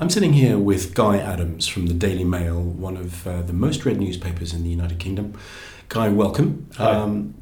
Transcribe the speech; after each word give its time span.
I'm 0.00 0.10
sitting 0.10 0.32
here 0.32 0.58
with 0.58 0.94
Guy 0.94 1.16
Adams 1.18 1.66
from 1.66 1.86
the 1.88 1.94
Daily 1.94 2.22
Mail, 2.22 2.62
one 2.62 2.96
of 2.96 3.26
uh, 3.26 3.42
the 3.42 3.52
most 3.52 3.84
read 3.84 3.98
newspapers 3.98 4.54
in 4.54 4.62
the 4.62 4.70
United 4.70 5.00
Kingdom. 5.00 5.36
Guy, 5.88 6.08
welcome. 6.08 6.68
Um, 6.78 7.34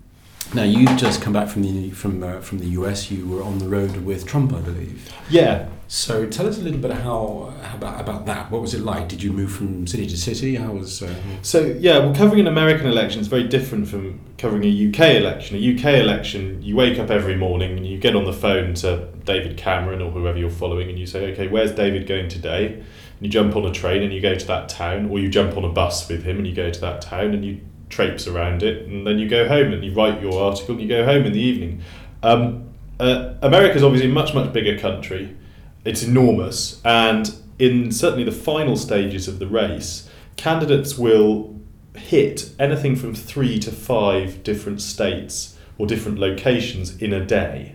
now 0.55 0.63
you've 0.63 0.97
just 0.97 1.21
come 1.21 1.35
back 1.35 1.49
from 1.49 1.63
the 1.63 1.91
from 1.91 2.23
uh, 2.23 2.41
from 2.41 2.61
the 2.61 2.69
US. 2.69 3.11
You 3.11 3.29
were 3.29 3.43
on 3.43 3.59
the 3.59 3.69
road 3.69 3.95
with 3.99 4.27
Trump, 4.27 4.55
I 4.55 4.61
believe. 4.61 5.13
Yeah. 5.29 5.69
So 5.89 6.27
tell 6.27 6.49
us 6.49 6.59
a 6.59 6.63
little 6.63 6.81
bit 6.81 6.93
how, 6.93 7.53
how 7.63 7.77
about 7.77 8.01
about 8.01 8.25
that. 8.25 8.51
What 8.51 8.63
was 8.63 8.73
it 8.73 8.81
like? 8.81 9.07
Did 9.09 9.23
you 9.23 9.33
move 9.33 9.53
from 9.53 9.87
city 9.87 10.07
to 10.07 10.17
city? 10.17 10.55
How 10.55 10.73
was? 10.73 11.03
Uh, 11.03 11.15
So 11.43 11.61
yeah, 11.79 11.99
well, 11.99 12.15
covering 12.15 12.41
an 12.41 12.47
American 12.47 12.87
election 12.87 13.21
is 13.21 13.27
very 13.29 13.47
different 13.47 13.87
from 13.87 14.19
covering 14.39 14.65
a 14.65 14.89
UK 14.89 15.17
election. 15.17 15.57
A 15.59 15.75
UK 15.75 16.01
election, 16.01 16.63
you 16.63 16.75
wake 16.75 16.99
up 16.99 17.11
every 17.11 17.37
morning 17.37 17.77
and 17.77 17.87
you 17.87 17.99
get 17.99 18.17
on 18.17 18.25
the 18.25 18.33
phone 18.33 18.73
to 18.77 19.09
David 19.27 19.57
Cameron 19.57 20.01
or 20.01 20.11
whoever 20.11 20.39
you're 20.39 20.49
following, 20.49 20.89
and 20.89 20.99
you 20.99 21.07
say, 21.07 21.33
"Okay, 21.33 21.49
where's 21.49 21.73
David 21.73 22.07
going 22.07 22.29
today?" 22.29 22.73
And 22.75 22.85
you 23.21 23.29
jump 23.29 23.55
on 23.57 23.67
a 23.67 23.73
train 23.73 24.03
and 24.03 24.13
you 24.13 24.21
go 24.21 24.35
to 24.35 24.47
that 24.47 24.69
town, 24.69 25.11
or 25.11 25.19
you 25.19 25.29
jump 25.29 25.57
on 25.57 25.65
a 25.65 25.69
bus 25.69 26.09
with 26.09 26.25
him 26.25 26.39
and 26.39 26.47
you 26.47 26.55
go 26.55 26.71
to 26.71 26.81
that 26.81 27.03
town 27.03 27.35
and 27.35 27.45
you 27.45 27.61
traipse 27.91 28.27
around 28.27 28.63
it, 28.63 28.87
and 28.87 29.07
then 29.07 29.19
you 29.19 29.29
go 29.29 29.47
home 29.47 29.73
and 29.73 29.85
you 29.85 29.93
write 29.93 30.23
your 30.23 30.43
article 30.43 30.73
and 30.73 30.83
you 30.83 30.89
go 30.89 31.05
home 31.05 31.25
in 31.27 31.33
the 31.33 31.41
evening. 31.41 31.83
Um, 32.23 32.71
uh, 32.99 33.35
America's 33.43 33.83
obviously 33.83 34.11
a 34.11 34.13
much 34.13 34.33
much 34.33 34.53
bigger 34.53 34.79
country. 34.79 35.37
It's 35.85 36.03
enormous, 36.03 36.81
and 36.85 37.33
in 37.59 37.93
certainly 37.93 38.25
the 38.25 38.33
final 38.33 38.77
stages 38.77 39.29
of 39.29 39.39
the 39.39 39.47
race, 39.47 40.09
candidates 40.37 40.99
will 40.99 41.55
hit 41.97 42.51
anything 42.59 42.97
from 42.97 43.15
three 43.15 43.59
to 43.59 43.71
five 43.71 44.43
different 44.43 44.81
states 44.83 45.57
or 45.79 45.87
different 45.87 46.19
locations 46.19 46.97
in 47.01 47.13
a 47.13 47.25
day. 47.25 47.75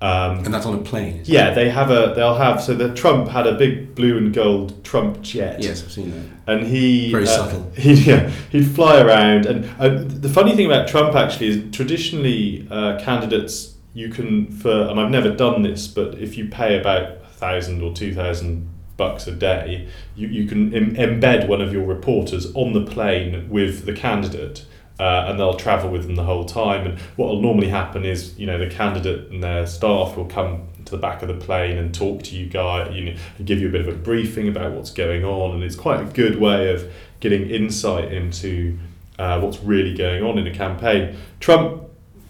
Um, 0.00 0.44
and 0.44 0.54
that's 0.54 0.64
on 0.64 0.74
a 0.74 0.82
plane. 0.82 1.16
is 1.16 1.28
it? 1.28 1.32
yeah, 1.32 1.52
they 1.54 1.68
have 1.70 1.90
a. 1.90 2.12
They'll 2.14 2.36
have. 2.36 2.62
So 2.62 2.74
the 2.74 2.94
Trump 2.94 3.28
had 3.28 3.46
a 3.48 3.54
big 3.54 3.96
blue 3.96 4.16
and 4.16 4.32
gold 4.32 4.84
Trump 4.84 5.20
jet 5.22 5.60
Yes, 5.60 5.82
I've 5.82 5.90
seen 5.90 6.10
that. 6.12 6.52
and 6.58 6.66
he 6.66 7.10
Very 7.10 7.24
uh, 7.24 7.26
subtle. 7.26 7.70
He'd, 7.76 8.06
yeah, 8.06 8.30
he'd 8.50 8.68
fly 8.68 9.00
around, 9.00 9.46
and 9.46 9.64
uh, 9.80 9.88
the 10.04 10.28
funny 10.28 10.54
thing 10.54 10.66
about 10.66 10.86
Trump 10.86 11.16
actually 11.16 11.48
is 11.48 11.74
traditionally 11.76 12.66
uh, 12.70 13.00
candidates 13.00 13.74
you 13.92 14.08
can 14.08 14.52
for, 14.52 14.70
and 14.70 15.00
I've 15.00 15.10
never 15.10 15.30
done 15.34 15.62
this, 15.62 15.88
but 15.88 16.14
if 16.18 16.36
you 16.38 16.48
pay 16.48 16.78
about 16.78 17.02
a 17.24 17.28
thousand 17.32 17.82
or 17.82 17.92
two 17.92 18.14
thousand 18.14 18.68
bucks 18.96 19.26
a 19.26 19.32
day, 19.32 19.88
you, 20.14 20.28
you 20.28 20.46
can 20.46 20.72
Im- 20.72 20.94
embed 20.94 21.48
one 21.48 21.60
of 21.60 21.72
your 21.72 21.84
reporters 21.84 22.54
on 22.54 22.72
the 22.72 22.84
plane 22.84 23.48
with 23.48 23.84
the 23.84 23.92
candidate. 23.92 24.64
Uh, 24.98 25.26
and 25.28 25.38
they'll 25.38 25.54
travel 25.54 25.90
with 25.90 26.04
them 26.06 26.16
the 26.16 26.24
whole 26.24 26.44
time. 26.44 26.84
And 26.84 26.98
what 27.16 27.28
will 27.28 27.40
normally 27.40 27.68
happen 27.68 28.04
is, 28.04 28.36
you 28.36 28.46
know, 28.46 28.58
the 28.58 28.68
candidate 28.68 29.30
and 29.30 29.42
their 29.42 29.64
staff 29.66 30.16
will 30.16 30.24
come 30.24 30.66
to 30.86 30.90
the 30.90 30.98
back 30.98 31.22
of 31.22 31.28
the 31.28 31.34
plane 31.34 31.78
and 31.78 31.94
talk 31.94 32.24
to 32.24 32.36
you 32.36 32.46
guy, 32.46 32.88
you 32.90 33.04
know, 33.04 33.16
and 33.36 33.46
give 33.46 33.60
you 33.60 33.68
a 33.68 33.70
bit 33.70 33.86
of 33.86 33.94
a 33.94 33.96
briefing 33.96 34.48
about 34.48 34.72
what's 34.72 34.90
going 34.90 35.24
on. 35.24 35.54
And 35.54 35.62
it's 35.62 35.76
quite 35.76 36.00
a 36.00 36.04
good 36.04 36.40
way 36.40 36.74
of 36.74 36.90
getting 37.20 37.48
insight 37.48 38.12
into 38.12 38.76
uh, 39.18 39.40
what's 39.40 39.58
really 39.60 39.94
going 39.94 40.24
on 40.24 40.38
in 40.38 40.46
a 40.46 40.54
campaign. 40.54 41.16
Trump 41.40 41.84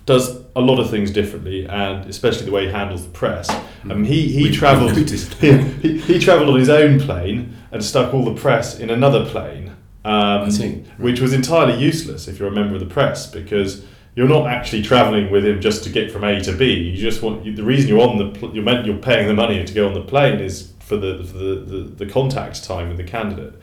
does 0.07 0.43
a 0.57 0.61
lot 0.61 0.81
of 0.81 0.91
things 0.91 1.11
differently, 1.11 1.67
and 1.67 2.09
especially 2.09 2.47
the 2.47 2.51
way 2.51 2.65
he 2.67 2.73
handles 2.73 3.05
the 3.05 3.11
press. 3.11 3.51
Um, 3.91 4.05
he 4.05 4.29
he 4.29 4.51
travelled 4.51 4.97
he, 4.97 5.05
he, 5.83 5.99
he 5.99 6.19
travelled 6.19 6.49
on 6.49 6.59
his 6.59 6.71
own 6.71 6.99
plane 6.99 7.55
and 7.71 7.85
stuck 7.85 8.15
all 8.15 8.25
the 8.25 8.35
press 8.35 8.79
in 8.79 8.89
another 8.89 9.27
plane, 9.27 9.77
um, 10.09 10.51
see. 10.51 10.85
which 10.97 11.21
was 11.21 11.33
entirely 11.33 11.79
useless 11.79 12.29
if 12.29 12.39
you're 12.39 12.49
a 12.49 12.55
member 12.55 12.75
of 12.75 12.81
the 12.81 12.87
press 12.87 13.27
because 13.27 13.85
you're 14.15 14.29
not 14.29 14.47
actually 14.49 14.83
travelling 14.83 15.31
with 15.31 15.45
him 15.45 15.61
just 15.61 15.85
to 15.85 15.91
get 15.91 16.11
from 16.11 16.25
A 16.25 16.41
to 16.41 16.53
B. 16.53 16.73
You 16.73 16.97
just 16.97 17.23
want 17.23 17.45
you, 17.45 17.55
the 17.55 17.63
reason 17.63 17.89
you're 17.89 18.01
on 18.01 18.19
the 18.19 18.49
you're 18.49 18.65
meant 18.65 18.87
you're 18.87 18.97
paying 18.97 19.29
the 19.29 19.35
money 19.35 19.65
to 19.65 19.75
go 19.75 19.87
on 19.87 19.95
the 19.95 20.03
plane 20.03 20.41
is 20.41 20.73
for 20.81 20.97
the 20.97 21.23
for 21.25 21.39
the, 21.39 21.55
the, 21.57 22.05
the 22.05 22.07
contact 22.07 22.65
time 22.65 22.89
with 22.89 22.97
the 22.97 23.05
candidate. 23.05 23.55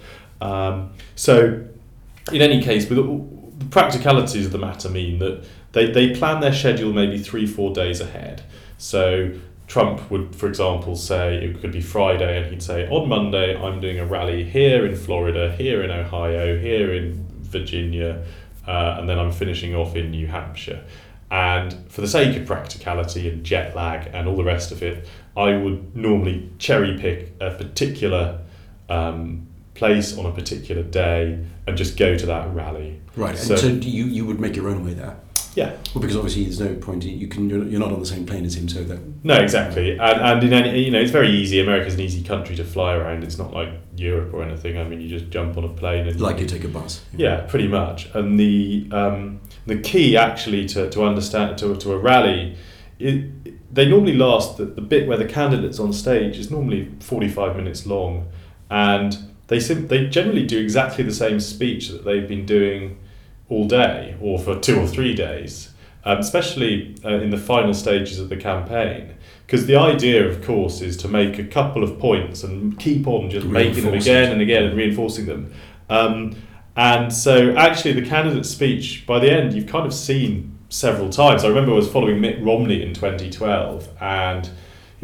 Um, 0.42 0.94
so 1.16 1.66
in 2.32 2.42
any 2.42 2.62
case, 2.62 2.90
with 2.90 2.98
the 2.98 3.66
practicalities 3.66 4.46
of 4.46 4.52
the 4.52 4.58
matter 4.58 4.90
mean 4.90 5.20
that 5.20 5.46
they, 5.72 5.92
they 5.92 6.16
plan 6.16 6.42
their 6.42 6.54
schedule 6.54 6.94
maybe 6.94 7.18
three, 7.18 7.46
four 7.46 7.74
days 7.74 8.00
ahead. 8.00 8.44
So 8.78 9.34
Trump 9.68 10.10
would, 10.12 10.36
for 10.36 10.48
example, 10.48 10.96
say 10.96 11.36
it 11.44 11.60
could 11.60 11.72
be 11.72 11.82
Friday, 11.82 12.38
and 12.38 12.46
he'd 12.52 12.62
say, 12.62 12.88
on 12.90 13.10
Monday, 13.10 13.56
I'm 13.60 13.80
doing 13.80 14.00
a 14.00 14.06
rally 14.06 14.44
here 14.44 14.86
in 14.86 14.96
Florida, 14.96 15.52
here 15.56 15.82
in 15.84 15.90
Ohio, 15.92 16.58
here 16.60 16.94
in 16.94 17.26
Virginia, 17.42 18.24
uh, 18.68 18.96
and 19.00 19.10
then 19.10 19.18
I'm 19.20 19.32
finishing 19.32 19.74
off 19.76 19.96
in 19.96 20.12
New 20.12 20.28
Hampshire. 20.28 20.84
And 21.32 21.76
for 21.90 22.02
the 22.02 22.08
sake 22.08 22.38
of 22.38 22.46
practicality 22.46 23.28
and 23.28 23.44
jet 23.44 23.76
lag 23.76 24.10
and 24.14 24.28
all 24.28 24.36
the 24.36 24.44
rest 24.44 24.72
of 24.72 24.84
it, 24.84 25.08
I 25.36 25.58
would 25.58 25.96
normally 25.96 26.50
cherry 26.60 26.98
pick 26.98 27.34
a 27.42 27.50
particular 27.52 28.40
um, 28.90 29.48
place 29.74 30.16
on 30.18 30.26
a 30.28 30.32
particular 30.32 30.84
day 30.84 31.44
and 31.68 31.76
just 31.76 31.98
go 31.98 32.16
to 32.16 32.26
that 32.28 32.54
rally. 32.54 33.02
Right. 33.16 33.32
And 33.32 33.40
So- 33.40 33.56
so, 33.56 33.68
you 33.68 34.06
you 34.06 34.26
would 34.26 34.40
make 34.40 34.56
your 34.56 34.70
own 34.70 34.86
way 34.86 34.94
there. 34.94 35.18
Yeah. 35.56 35.72
Well, 35.94 36.02
because 36.02 36.18
obviously 36.18 36.44
there's 36.44 36.60
no 36.60 36.76
point. 36.76 37.06
in- 37.06 37.18
You 37.18 37.28
can 37.28 37.50
you're, 37.50 37.64
you're 37.64 37.80
not 37.80 37.92
on 37.92 38.00
the 38.00 38.06
same 38.06 38.26
plane 38.26 38.46
as 38.46 38.56
him, 38.56 38.68
so 38.68 38.84
that 38.84 39.00
No, 39.24 39.36
exactly, 39.36 39.92
and 39.98 40.22
and 40.22 40.44
in 40.44 40.54
any 40.54 40.84
you 40.84 40.92
know 40.92 41.00
it's 41.00 41.12
very 41.12 41.30
easy. 41.30 41.60
America's 41.62 41.94
an 41.94 42.02
easy 42.02 42.22
country 42.24 42.56
to 42.58 42.64
fly 42.66 42.94
around. 42.94 43.24
It's 43.24 43.38
not 43.38 43.54
like 43.54 43.70
Europe 43.96 44.34
or 44.34 44.44
anything. 44.44 44.78
I 44.78 44.84
mean, 44.84 45.00
you 45.02 45.08
just 45.08 45.30
jump 45.32 45.58
on 45.58 45.64
a 45.64 45.70
plane 45.70 46.08
and 46.08 46.20
like 46.20 46.40
you 46.40 46.46
take 46.46 46.66
a 46.66 46.68
bus. 46.68 47.04
yeah, 47.16 47.42
pretty 47.48 47.68
much. 47.70 48.10
And 48.14 48.38
the 48.40 48.88
um, 48.92 49.40
the 49.66 49.78
key 49.80 50.18
actually 50.18 50.66
to, 50.68 50.90
to 50.90 51.04
understand 51.04 51.58
to, 51.60 51.76
to 51.78 51.94
a 51.94 51.98
rally, 51.98 52.58
it, 53.00 53.74
they 53.74 53.88
normally 53.88 54.16
last 54.16 54.58
the, 54.58 54.66
the 54.66 54.82
bit 54.82 55.08
where 55.08 55.18
the 55.18 55.26
candidate's 55.26 55.80
on 55.80 55.94
stage 55.94 56.38
is 56.38 56.52
normally 56.52 56.92
forty 57.00 57.30
five 57.30 57.56
minutes 57.56 57.86
long, 57.86 58.28
and 58.70 59.18
they 59.48 59.60
sim- 59.62 59.88
they 59.88 60.08
generally 60.08 60.46
do 60.46 60.60
exactly 60.60 61.04
the 61.06 61.14
same 61.14 61.40
speech 61.40 61.88
that 61.90 62.04
they've 62.04 62.28
been 62.28 62.46
doing 62.46 62.98
all 63.50 63.68
day 63.68 64.16
or 64.22 64.40
for 64.40 64.60
two 64.60 64.80
or 64.80 64.88
three 64.88 65.14
days, 65.14 65.72
um, 66.04 66.20
especially 66.20 66.96
uh, 67.04 67.10
in 67.10 67.30
the 67.30 67.38
final 67.38 67.74
stages 67.74 68.20
of 68.20 68.30
the 68.30 68.38
campaign. 68.38 69.16
Because 69.46 69.68
the 69.68 69.76
idea, 69.76 70.28
of 70.28 70.44
course, 70.44 70.82
is 70.82 70.98
to 70.98 71.08
make 71.08 71.38
a 71.38 71.44
couple 71.44 71.84
of 71.84 72.00
points 72.00 72.44
and 72.44 72.80
keep 72.80 73.06
on 73.06 73.30
just 73.30 73.46
making 73.46 73.86
them 73.86 73.94
again 73.94 74.30
it. 74.30 74.32
and 74.34 74.42
again 74.42 74.64
and 74.64 74.76
reinforcing 74.76 75.28
them. 75.28 75.54
Um, 75.90 76.36
and 76.76 77.14
so, 77.14 77.56
actually, 77.56 77.94
the 77.94 78.06
candidate's 78.06 78.50
speech, 78.50 79.06
by 79.06 79.20
the 79.20 79.32
end, 79.32 79.54
you've 79.54 79.68
kind 79.68 79.86
of 79.86 79.94
seen 79.94 80.58
several 80.70 81.10
times. 81.10 81.44
I 81.44 81.48
remember 81.48 81.72
I 81.72 81.76
was 81.76 81.90
following 81.90 82.20
Mitt 82.20 82.44
Romney 82.44 82.82
in 82.82 82.94
2012, 82.94 83.88
and 84.02 84.50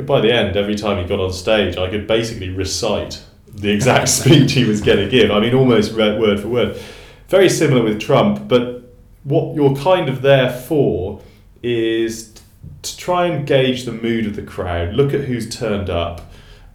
by 0.06 0.19
the 0.22 0.34
end, 0.34 0.58
every 0.58 0.75
time 0.75 1.02
he 1.02 1.08
got 1.08 1.19
on 1.19 1.31
stage, 1.31 1.78
I 1.78 1.90
could 1.90 2.08
basically 2.08 2.50
recite 2.50 3.23
the 3.47 3.69
exact 3.69 4.09
speech 4.19 4.53
he 4.53 4.63
was 4.63 4.81
going 4.81 4.97
to 4.97 5.09
give. 5.09 5.31
I 5.31 5.40
mean, 5.40 5.53
almost 5.53 5.94
word 5.94 6.40
for 6.40 6.47
word. 6.47 6.81
Very 7.31 7.47
similar 7.47 7.81
with 7.81 8.01
Trump, 8.01 8.49
but 8.49 8.93
what 9.23 9.55
you're 9.55 9.73
kind 9.73 10.09
of 10.09 10.21
there 10.21 10.51
for 10.51 11.21
is 11.63 12.33
to 12.81 12.97
try 12.97 13.27
and 13.27 13.47
gauge 13.47 13.85
the 13.85 13.93
mood 13.93 14.25
of 14.25 14.35
the 14.35 14.41
crowd, 14.41 14.95
look 14.95 15.13
at 15.13 15.21
who's 15.21 15.49
turned 15.49 15.89
up. 15.89 16.29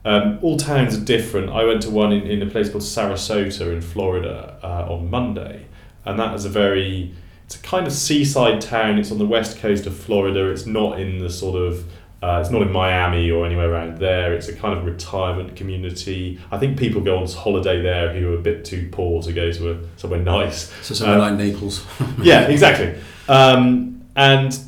Um, 0.07 0.39
all 0.41 0.57
towns 0.57 0.97
are 0.97 1.05
different. 1.05 1.51
I 1.51 1.65
went 1.65 1.83
to 1.83 1.91
one 1.91 2.11
in, 2.11 2.23
in 2.27 2.41
a 2.41 2.47
place 2.47 2.71
called 2.71 2.85
Sarasota 2.85 3.71
in 3.71 3.83
Florida 3.83 4.59
uh, 4.63 4.91
on 4.91 5.11
Monday, 5.11 5.67
and 6.07 6.19
that 6.19 6.35
is 6.35 6.47
a 6.47 6.49
very 6.49 7.15
it's 7.45 7.57
a 7.57 7.61
kind 7.61 7.87
of 7.87 7.93
seaside 7.93 8.63
town. 8.63 8.99
It's 8.99 9.13
on 9.13 9.19
the 9.19 9.27
west 9.27 9.59
coast 9.59 9.85
of 9.85 9.95
Florida. 9.95 10.49
It's 10.49 10.65
not 10.65 10.99
in 10.99 11.19
the 11.19 11.29
sort 11.29 11.63
of 11.63 11.85
uh, 12.23 12.39
it's 12.41 12.51
not 12.51 12.63
in 12.63 12.73
Miami 12.73 13.31
or 13.31 13.45
anywhere 13.47 13.71
around 13.71 13.99
there. 13.99 14.33
It's 14.35 14.49
a 14.49 14.55
kind 14.55 14.77
of 14.79 14.85
retirement 14.87 15.55
community. 15.57 16.41
I 16.51 16.59
think 16.59 16.79
people 16.79 17.01
go 17.03 17.19
on 17.19 17.29
holiday 17.29 17.83
there 17.83 18.13
who 18.15 18.33
are 18.33 18.37
a 18.37 18.41
bit 18.41 18.65
too 18.65 18.89
poor 18.91 19.23
to 19.23 19.33
go 19.33 19.53
to 19.53 19.73
a, 19.73 19.79
somewhere 19.97 20.21
nice. 20.21 20.73
So 20.83 20.95
somewhere 20.95 21.17
Um, 21.19 21.23
like 21.23 21.35
Naples. 21.47 21.85
yeah, 22.23 22.43
exactly. 22.49 22.95
Um, 23.29 24.05
and 24.17 24.59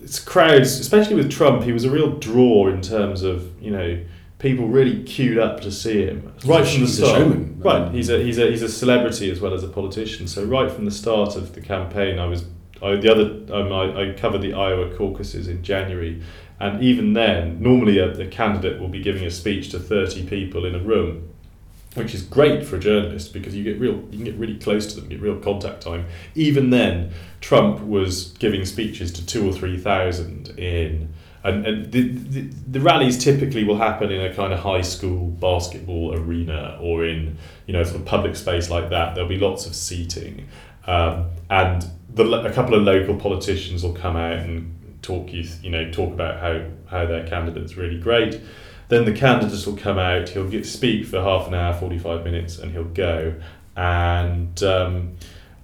it's 0.00 0.18
crowds, 0.18 0.78
especially 0.80 1.14
with 1.14 1.30
Trump, 1.30 1.62
he 1.64 1.72
was 1.72 1.84
a 1.84 1.90
real 1.90 2.12
draw 2.18 2.68
in 2.68 2.80
terms 2.82 3.22
of 3.22 3.50
you 3.62 3.70
know 3.70 4.00
people 4.38 4.66
really 4.68 5.02
queued 5.02 5.38
up 5.38 5.60
to 5.60 5.70
see 5.70 6.04
him 6.06 6.32
right 6.44 6.64
He's 6.64 6.72
from 6.74 6.82
the 6.84 6.88
start. 6.88 7.18
showman. 7.18 7.60
Right, 7.60 7.92
he's 7.92 8.08
a 8.08 8.22
he's 8.22 8.38
a 8.38 8.46
he's 8.50 8.62
a 8.62 8.68
celebrity 8.68 9.30
as 9.30 9.40
well 9.40 9.54
as 9.54 9.62
a 9.62 9.68
politician. 9.68 10.26
So 10.28 10.44
right 10.44 10.70
from 10.70 10.84
the 10.84 10.90
start 10.90 11.36
of 11.36 11.54
the 11.54 11.60
campaign, 11.60 12.18
I 12.18 12.26
was 12.26 12.44
I, 12.82 12.94
the 12.96 13.10
other 13.10 13.54
um, 13.54 13.72
I, 13.72 14.10
I 14.10 14.14
covered 14.14 14.40
the 14.42 14.54
Iowa 14.54 14.94
caucuses 14.96 15.48
in 15.48 15.62
January, 15.64 16.22
and 16.60 16.82
even 16.82 17.12
then, 17.12 17.62
normally 17.62 17.98
a, 17.98 18.10
a 18.20 18.26
candidate 18.26 18.80
will 18.80 18.88
be 18.88 19.02
giving 19.02 19.24
a 19.24 19.30
speech 19.30 19.70
to 19.70 19.78
thirty 19.78 20.26
people 20.26 20.64
in 20.64 20.74
a 20.74 20.80
room 20.80 21.28
which 21.94 22.14
is 22.14 22.22
great 22.22 22.64
for 22.64 22.76
a 22.76 22.78
journalist 22.78 23.32
because 23.32 23.54
you 23.56 23.64
get 23.64 23.78
real 23.80 23.94
you 24.10 24.18
can 24.18 24.24
get 24.24 24.36
really 24.36 24.58
close 24.58 24.86
to 24.86 25.00
them 25.00 25.08
get 25.08 25.20
real 25.20 25.38
contact 25.38 25.82
time. 25.82 26.06
Even 26.34 26.70
then 26.70 27.12
Trump 27.40 27.80
was 27.80 28.32
giving 28.38 28.64
speeches 28.64 29.12
to 29.12 29.24
two 29.24 29.48
or 29.48 29.52
three 29.52 29.76
thousand 29.76 30.50
in 30.58 31.12
and, 31.44 31.66
and 31.66 31.92
the, 31.92 32.08
the, 32.08 32.40
the 32.66 32.80
rallies 32.80 33.22
typically 33.22 33.64
will 33.64 33.78
happen 33.78 34.10
in 34.10 34.20
a 34.20 34.34
kind 34.34 34.52
of 34.52 34.60
high 34.60 34.82
school 34.82 35.28
basketball 35.28 36.14
arena 36.14 36.78
or 36.80 37.04
in 37.04 37.38
you 37.66 37.72
know 37.72 37.82
sort 37.84 37.96
of 37.96 38.04
public 38.06 38.36
space 38.36 38.70
like 38.70 38.90
that. 38.90 39.14
There'll 39.14 39.28
be 39.28 39.38
lots 39.38 39.66
of 39.66 39.74
seating. 39.74 40.48
Um, 40.86 41.30
and 41.50 41.86
the, 42.12 42.24
a 42.24 42.52
couple 42.52 42.74
of 42.74 42.82
local 42.82 43.14
politicians 43.16 43.82
will 43.82 43.92
come 43.92 44.16
out 44.16 44.38
and 44.38 44.74
talk 45.08 45.32
you 45.32 45.44
you 45.62 45.70
know 45.70 45.90
talk 45.90 46.12
about 46.12 46.34
how 46.40 46.54
how 46.86 47.06
their 47.06 47.26
candidate's 47.26 47.76
really 47.76 47.98
great 47.98 48.40
then 48.88 49.04
the 49.04 49.12
candidate 49.12 49.66
will 49.66 49.76
come 49.76 49.98
out. 49.98 50.30
He'll 50.30 50.48
get 50.48 50.66
speak 50.66 51.06
for 51.06 51.20
half 51.20 51.46
an 51.46 51.54
hour, 51.54 51.74
forty 51.74 51.98
five 51.98 52.24
minutes, 52.24 52.58
and 52.58 52.72
he'll 52.72 52.84
go. 52.84 53.34
And 53.76 54.62
um, 54.62 55.16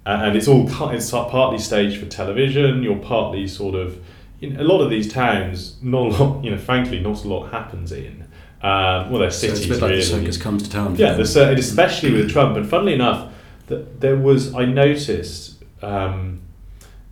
and 0.05 0.37
it's 0.37 0.47
all 0.47 0.69
it's 0.91 1.11
partly 1.11 1.57
staged 1.57 1.99
for 1.99 2.05
television. 2.05 2.83
You're 2.83 2.99
partly 2.99 3.47
sort 3.47 3.75
of 3.75 3.99
know, 4.41 4.61
a 4.61 4.63
lot 4.63 4.81
of 4.81 4.89
these 4.89 5.11
towns. 5.11 5.81
Not 5.81 6.13
a 6.13 6.23
lot, 6.23 6.43
you 6.43 6.51
know. 6.51 6.57
Frankly, 6.57 6.99
not 6.99 7.23
a 7.23 7.27
lot 7.27 7.47
happens 7.49 7.91
in. 7.91 8.25
Um, 8.61 9.09
well, 9.09 9.19
they're 9.19 9.31
cities. 9.31 9.57
So 9.57 9.63
it's 9.63 9.65
a 9.65 9.69
bit 9.69 9.81
like 9.81 9.89
really. 9.89 10.01
the 10.01 10.07
circus 10.07 10.37
comes 10.37 10.63
to 10.63 10.69
town. 10.69 10.95
Yeah, 10.95 11.13
the, 11.13 11.55
especially 11.57 12.13
with 12.13 12.31
Trump. 12.31 12.55
And 12.57 12.67
funnily 12.67 12.93
enough, 12.93 13.33
that 13.67 14.01
there 14.01 14.17
was 14.17 14.53
I 14.53 14.65
noticed 14.65 15.63
um, 15.81 16.41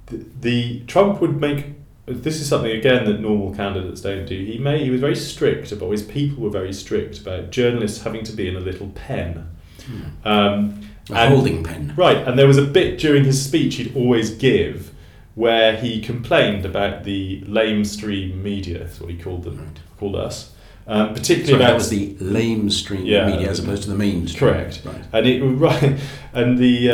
the, 0.06 0.25
the 0.41 0.80
Trump 0.81 1.21
would 1.21 1.41
make 1.41 1.65
this 2.06 2.42
is 2.42 2.48
something 2.50 2.72
again 2.72 3.06
that 3.06 3.20
normal 3.22 3.56
candidates 3.56 4.02
don't 4.02 4.26
do. 4.26 4.36
He 4.38 4.58
may 4.58 4.84
he 4.84 4.90
was 4.90 5.00
very 5.02 5.16
strict 5.16 5.72
about 5.72 5.92
his 5.92 6.02
people 6.04 6.44
were 6.44 6.50
very 6.50 6.74
strict 6.74 7.20
about 7.20 7.52
journalists 7.52 8.04
having 8.04 8.24
to 8.26 8.34
be 8.34 8.48
in 8.48 8.56
a 8.56 8.60
little 8.60 8.90
pen. 8.90 9.50
Hmm. 9.86 10.28
Um, 10.28 10.82
a 11.10 11.14
and- 11.16 11.34
holding 11.34 11.64
pen. 11.64 11.94
Right, 11.96 12.18
and 12.18 12.38
there 12.38 12.48
was 12.48 12.58
a 12.58 12.66
bit 12.66 12.98
during 13.00 13.24
his 13.24 13.44
speech 13.44 13.76
he'd 13.76 13.96
always 13.96 14.32
give 14.32 14.92
where 15.36 15.76
he 15.78 16.00
complained 16.02 16.66
about 16.66 17.04
the 17.06 17.42
lamestream 17.42 18.36
media, 18.42 18.80
that's 18.80 19.00
what 19.02 19.10
he 19.10 19.18
called 19.18 19.44
them, 19.44 19.58
Right. 19.58 19.80
called 19.98 20.16
us, 20.16 20.52
um, 20.88 21.14
particularly 21.14 21.54
So 21.54 21.56
about 21.56 21.68
that 21.70 21.74
was 21.76 21.90
the 21.90 22.16
lame 22.20 22.70
stream 22.70 23.06
Yeah. 23.06 23.26
media 23.30 23.50
as 23.50 23.60
opposed 23.60 23.84
to 23.84 23.90
the 23.90 23.96
mainstream. 23.98 24.52
Correct. 24.54 24.82
Right. 24.86 25.04
and 25.12 25.26
it 25.28 25.42
right, 25.44 26.00
and 26.34 26.58
the 26.60 26.92
uh, 26.92 26.94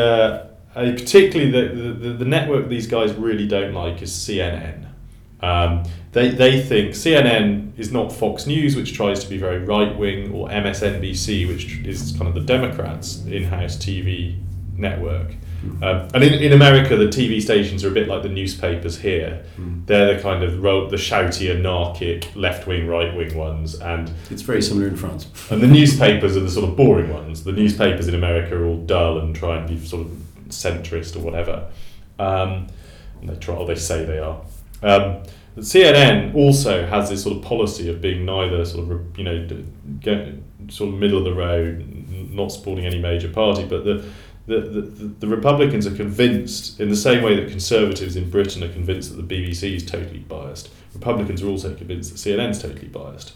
uh, 0.75 0.91
particularly 0.93 1.51
the, 1.51 1.93
the 1.93 2.09
the 2.13 2.25
network 2.25 2.69
these 2.69 2.87
guys 2.87 3.11
really 3.13 3.47
don't 3.47 3.73
like 3.73 4.01
is 4.01 4.11
CNN. 4.11 4.85
Um, 5.41 5.83
they 6.11 6.29
they 6.29 6.61
think 6.61 6.91
CNN 6.91 7.77
is 7.77 7.91
not 7.91 8.11
Fox 8.11 8.45
News, 8.47 8.75
which 8.75 8.93
tries 8.93 9.23
to 9.23 9.29
be 9.29 9.37
very 9.37 9.59
right 9.59 9.97
wing, 9.97 10.31
or 10.33 10.49
MSNBC, 10.49 11.47
which 11.47 11.77
is 11.85 12.13
kind 12.17 12.27
of 12.27 12.33
the 12.33 12.41
Democrats' 12.41 13.23
in-house 13.25 13.77
TV 13.77 14.37
network. 14.75 15.35
Um, 15.81 16.07
and 16.13 16.23
in, 16.23 16.33
in 16.35 16.53
America, 16.53 16.95
the 16.95 17.07
TV 17.07 17.41
stations 17.41 17.83
are 17.83 17.89
a 17.89 17.91
bit 17.91 18.07
like 18.07 18.23
the 18.23 18.29
newspapers 18.29 18.97
here. 18.97 19.43
Mm. 19.59 19.85
They're 19.87 20.15
the 20.15 20.21
kind 20.21 20.41
of 20.41 20.63
ro- 20.63 20.89
the 20.89 20.95
shouty, 20.95 21.53
anarchic, 21.53 22.33
left 22.33 22.65
wing, 22.65 22.87
right 22.87 23.13
wing 23.13 23.35
ones, 23.37 23.75
and 23.75 24.09
It's 24.31 24.41
very 24.41 24.61
similar 24.61 24.87
in 24.87 24.95
France. 24.95 25.27
and 25.51 25.59
the 25.61 25.67
newspapers 25.67 26.37
are 26.37 26.39
the 26.39 26.49
sort 26.49 26.69
of 26.69 26.77
boring 26.77 27.13
ones. 27.13 27.43
The 27.43 27.51
newspapers 27.51 28.07
in 28.07 28.15
America 28.15 28.55
are 28.55 28.65
all 28.65 28.77
dull 28.77 29.19
and 29.19 29.35
try 29.35 29.57
and 29.57 29.67
be 29.67 29.85
sort 29.85 30.05
of 30.07 30.11
centrist 30.47 31.17
or 31.17 31.19
whatever. 31.19 31.67
Um, 32.17 32.67
and 33.19 33.27
they 33.29 33.35
try, 33.35 33.55
or 33.55 33.67
they 33.67 33.75
say 33.75 34.05
they 34.05 34.19
are. 34.19 34.39
Um, 34.81 35.23
the 35.55 35.61
CNN 35.61 36.33
also 36.35 36.85
has 36.85 37.09
this 37.09 37.23
sort 37.23 37.37
of 37.37 37.43
policy 37.43 37.89
of 37.89 38.01
being 38.01 38.25
neither 38.25 38.63
sort 38.65 38.89
of 38.89 39.17
you 39.17 39.23
know 39.23 39.47
go, 40.01 40.33
sort 40.69 40.93
of 40.93 40.99
middle 40.99 41.17
of 41.17 41.25
the 41.25 41.33
road, 41.33 41.85
not 42.31 42.51
supporting 42.51 42.85
any 42.85 42.99
major 42.99 43.29
party, 43.29 43.65
but 43.65 43.83
the 43.83 44.05
the, 44.49 44.61
the, 44.61 44.81
the 45.19 45.27
Republicans 45.27 45.85
are 45.85 45.95
convinced, 45.95 46.79
in 46.79 46.89
the 46.89 46.95
same 46.95 47.23
way 47.23 47.35
that 47.35 47.49
conservatives 47.49 48.15
in 48.15 48.29
Britain 48.31 48.63
are 48.63 48.73
convinced 48.73 49.15
that 49.15 49.21
the 49.21 49.35
BBC 49.35 49.75
is 49.75 49.85
totally 49.85 50.19
biased, 50.19 50.69
Republicans 50.93 51.43
are 51.43 51.47
also 51.47 51.73
convinced 51.75 52.11
that 52.11 52.17
CNN 52.17 52.49
is 52.49 52.61
totally 52.61 52.87
biased. 52.87 53.33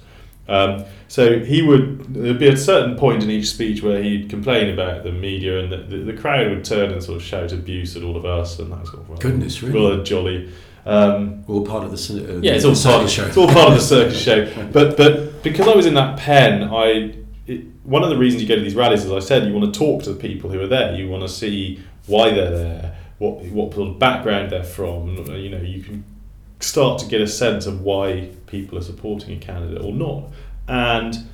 Um, 0.49 0.83
so 1.07 1.39
he 1.39 1.61
would, 1.61 2.13
there'd 2.13 2.39
be 2.39 2.49
a 2.49 2.57
certain 2.57 2.97
point 2.97 3.23
in 3.23 3.29
each 3.29 3.47
speech 3.47 3.81
where 3.81 4.03
he'd 4.03 4.29
complain 4.29 4.73
about 4.73 5.03
the 5.03 5.11
media 5.11 5.59
and 5.59 5.71
the, 5.71 5.77
the, 5.77 5.97
the 6.03 6.13
crowd 6.13 6.49
would 6.49 6.65
turn 6.65 6.91
and 6.91 7.01
sort 7.01 7.15
of 7.15 7.23
shout 7.23 7.53
abuse 7.53 7.95
at 7.95 8.03
all 8.03 8.17
of 8.17 8.25
us 8.25 8.59
and 8.59 8.71
that 8.73 8.85
sort 8.87 8.99
of, 8.99 9.09
well, 9.09 9.17
Goodness, 9.19 9.63
really? 9.63 9.79
well, 9.79 10.01
a 10.01 10.03
jolly. 10.03 10.51
Um, 10.85 11.45
All 11.47 11.65
part 11.65 11.85
of 11.85 11.91
the, 11.91 12.37
uh, 12.37 12.39
yeah, 12.41 12.53
it's 12.53 12.65
all 12.65 12.71
part. 12.71 13.09
circus 13.09 13.11
show. 13.11 13.25
It's 13.27 13.37
all 13.37 13.47
part 13.47 13.69
of 13.69 13.75
the 13.75 13.81
circus 13.81 14.19
show. 14.21 14.51
But 14.71 14.97
but 14.97 15.41
because 15.41 15.67
I 15.67 15.75
was 15.75 15.85
in 15.85 15.93
that 15.93 16.17
pen, 16.19 16.63
I 16.63 17.15
it, 17.47 17.65
one 17.83 18.03
of 18.03 18.09
the 18.09 18.17
reasons 18.17 18.41
you 18.41 18.47
go 18.47 18.55
to 18.55 18.61
these 18.61 18.75
rallies, 18.75 19.05
as 19.05 19.11
I 19.11 19.19
said, 19.19 19.47
you 19.47 19.53
want 19.53 19.73
to 19.73 19.77
talk 19.79 20.03
to 20.03 20.13
the 20.13 20.19
people 20.19 20.49
who 20.49 20.59
are 20.61 20.67
there. 20.67 20.93
You 20.95 21.07
want 21.09 21.23
to 21.23 21.29
see 21.29 21.81
why 22.07 22.31
they're 22.33 22.51
there, 22.51 22.97
what 23.17 23.41
what 23.45 23.73
sort 23.73 23.89
of 23.89 23.99
background 23.99 24.51
they're 24.51 24.63
from. 24.63 25.15
You 25.17 25.49
know, 25.49 25.61
you 25.61 25.81
can 25.83 26.03
start 26.59 26.99
to 26.99 27.05
get 27.07 27.21
a 27.21 27.27
sense 27.27 27.65
of 27.65 27.81
why 27.81 28.29
people 28.47 28.77
are 28.77 28.83
supporting 28.83 29.37
a 29.37 29.39
candidate 29.39 29.81
or 29.81 29.93
not. 29.93 30.31
And 30.67 31.29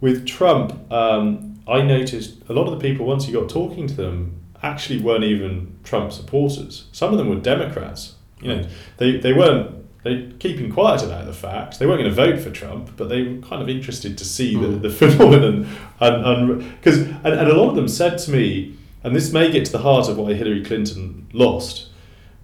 with 0.00 0.26
Trump, 0.26 0.92
um, 0.92 1.60
I 1.66 1.82
noticed 1.82 2.42
a 2.48 2.52
lot 2.52 2.66
of 2.66 2.78
the 2.78 2.80
people 2.80 3.06
once 3.06 3.26
you 3.26 3.32
got 3.40 3.48
talking 3.48 3.86
to 3.86 3.94
them 3.94 4.40
actually 4.62 5.00
weren't 5.00 5.24
even 5.24 5.78
Trump 5.84 6.12
supporters. 6.12 6.86
Some 6.92 7.12
of 7.12 7.18
them 7.18 7.28
were 7.28 7.36
Democrats. 7.36 8.13
You 8.42 8.48
know, 8.56 8.66
they, 8.98 9.16
they 9.18 9.32
weren't 9.32 9.70
they 10.02 10.30
keeping 10.38 10.70
quiet 10.70 11.02
about 11.02 11.24
the 11.24 11.32
fact 11.32 11.78
they 11.78 11.86
weren't 11.86 12.00
going 12.02 12.14
to 12.14 12.14
vote 12.14 12.38
for 12.40 12.50
Trump, 12.50 12.90
but 12.96 13.08
they 13.08 13.22
were 13.22 13.40
kind 13.40 13.62
of 13.62 13.70
interested 13.70 14.18
to 14.18 14.24
see 14.24 14.54
the, 14.54 14.66
Mm. 14.66 14.82
the 14.82 14.90
phenomenon 14.90 15.66
and 16.00 16.58
because 16.76 16.98
and, 16.98 17.26
and 17.26 17.48
a 17.48 17.54
lot 17.54 17.70
of 17.70 17.76
them 17.76 17.88
said 17.88 18.18
to 18.18 18.30
me, 18.30 18.74
and 19.02 19.14
this 19.16 19.32
may 19.32 19.50
get 19.50 19.64
to 19.66 19.72
the 19.72 19.78
heart 19.78 20.08
of 20.08 20.18
why 20.18 20.34
Hillary 20.34 20.62
Clinton 20.64 21.26
lost. 21.32 21.88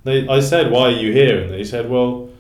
They 0.05 0.27
I 0.27 0.41
said, 0.41 0.71
"Why 0.71 0.85
are 0.85 0.91
you 0.91 1.13
here?" 1.13 1.43
And 1.43 1.51
they 1.53 1.65
said, 1.65 1.91
"Well, 1.91 2.31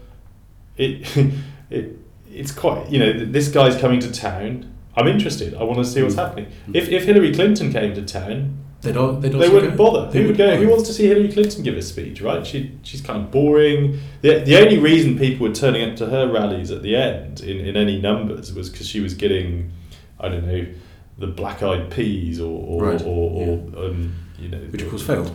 it 0.78 1.06
it 1.70 1.98
it's 2.32 2.52
quite 2.52 2.88
you 2.90 2.98
know 2.98 3.12
this 3.26 3.48
guy's 3.48 3.76
coming 3.76 4.00
to 4.00 4.10
town. 4.10 4.72
I'm 4.96 5.06
interested. 5.06 5.54
I 5.54 5.62
want 5.64 5.78
to 5.78 5.84
see 5.84 6.02
what's 6.02 6.14
Mm. 6.14 6.24
happening. 6.26 6.46
If 6.72 6.88
if 6.88 7.04
Hillary 7.04 7.34
Clinton 7.34 7.70
came 7.72 7.94
to 7.94 8.02
town, 8.02 8.56
They'd, 8.82 8.96
al- 8.96 9.20
they'd 9.20 9.32
they 9.32 9.36
also 9.38 9.52
wouldn't 9.54 9.76
go. 9.76 9.90
bother. 9.90 10.10
They 10.10 10.18
Who 10.22 10.28
would 10.28 10.38
would 10.38 10.38
go? 10.38 10.56
Who 10.56 10.68
wants 10.68 10.86
to 10.88 10.94
see 10.94 11.06
Hillary 11.06 11.30
Clinton 11.30 11.62
give 11.62 11.76
a 11.76 11.82
speech, 11.82 12.20
right? 12.22 12.46
She 12.46 12.78
she's 12.82 13.00
kind 13.02 13.22
of 13.22 13.30
boring. 13.30 13.98
The, 14.22 14.38
the 14.40 14.56
only 14.56 14.78
reason 14.78 15.18
people 15.18 15.46
were 15.48 15.54
turning 15.54 15.88
up 15.88 15.96
to 15.96 16.06
her 16.06 16.30
rallies 16.32 16.70
at 16.70 16.82
the 16.82 16.96
end 16.96 17.40
in, 17.40 17.58
in 17.60 17.76
any 17.76 18.00
numbers 18.00 18.52
was 18.54 18.70
because 18.70 18.88
she 18.88 19.00
was 19.00 19.12
getting, 19.14 19.70
I 20.18 20.28
don't 20.30 20.46
know, 20.46 20.66
the 21.18 21.26
black 21.26 21.62
eyed 21.62 21.90
peas 21.90 22.40
or 22.40 22.64
or, 22.66 22.84
Right, 22.92 23.02
or, 23.02 23.06
or 23.76 23.84
um, 23.84 24.14
you 24.38 24.48
know 24.48 24.58
Which 24.58 24.80
of 24.82 24.88
course 24.88 25.02
failed. 25.06 25.28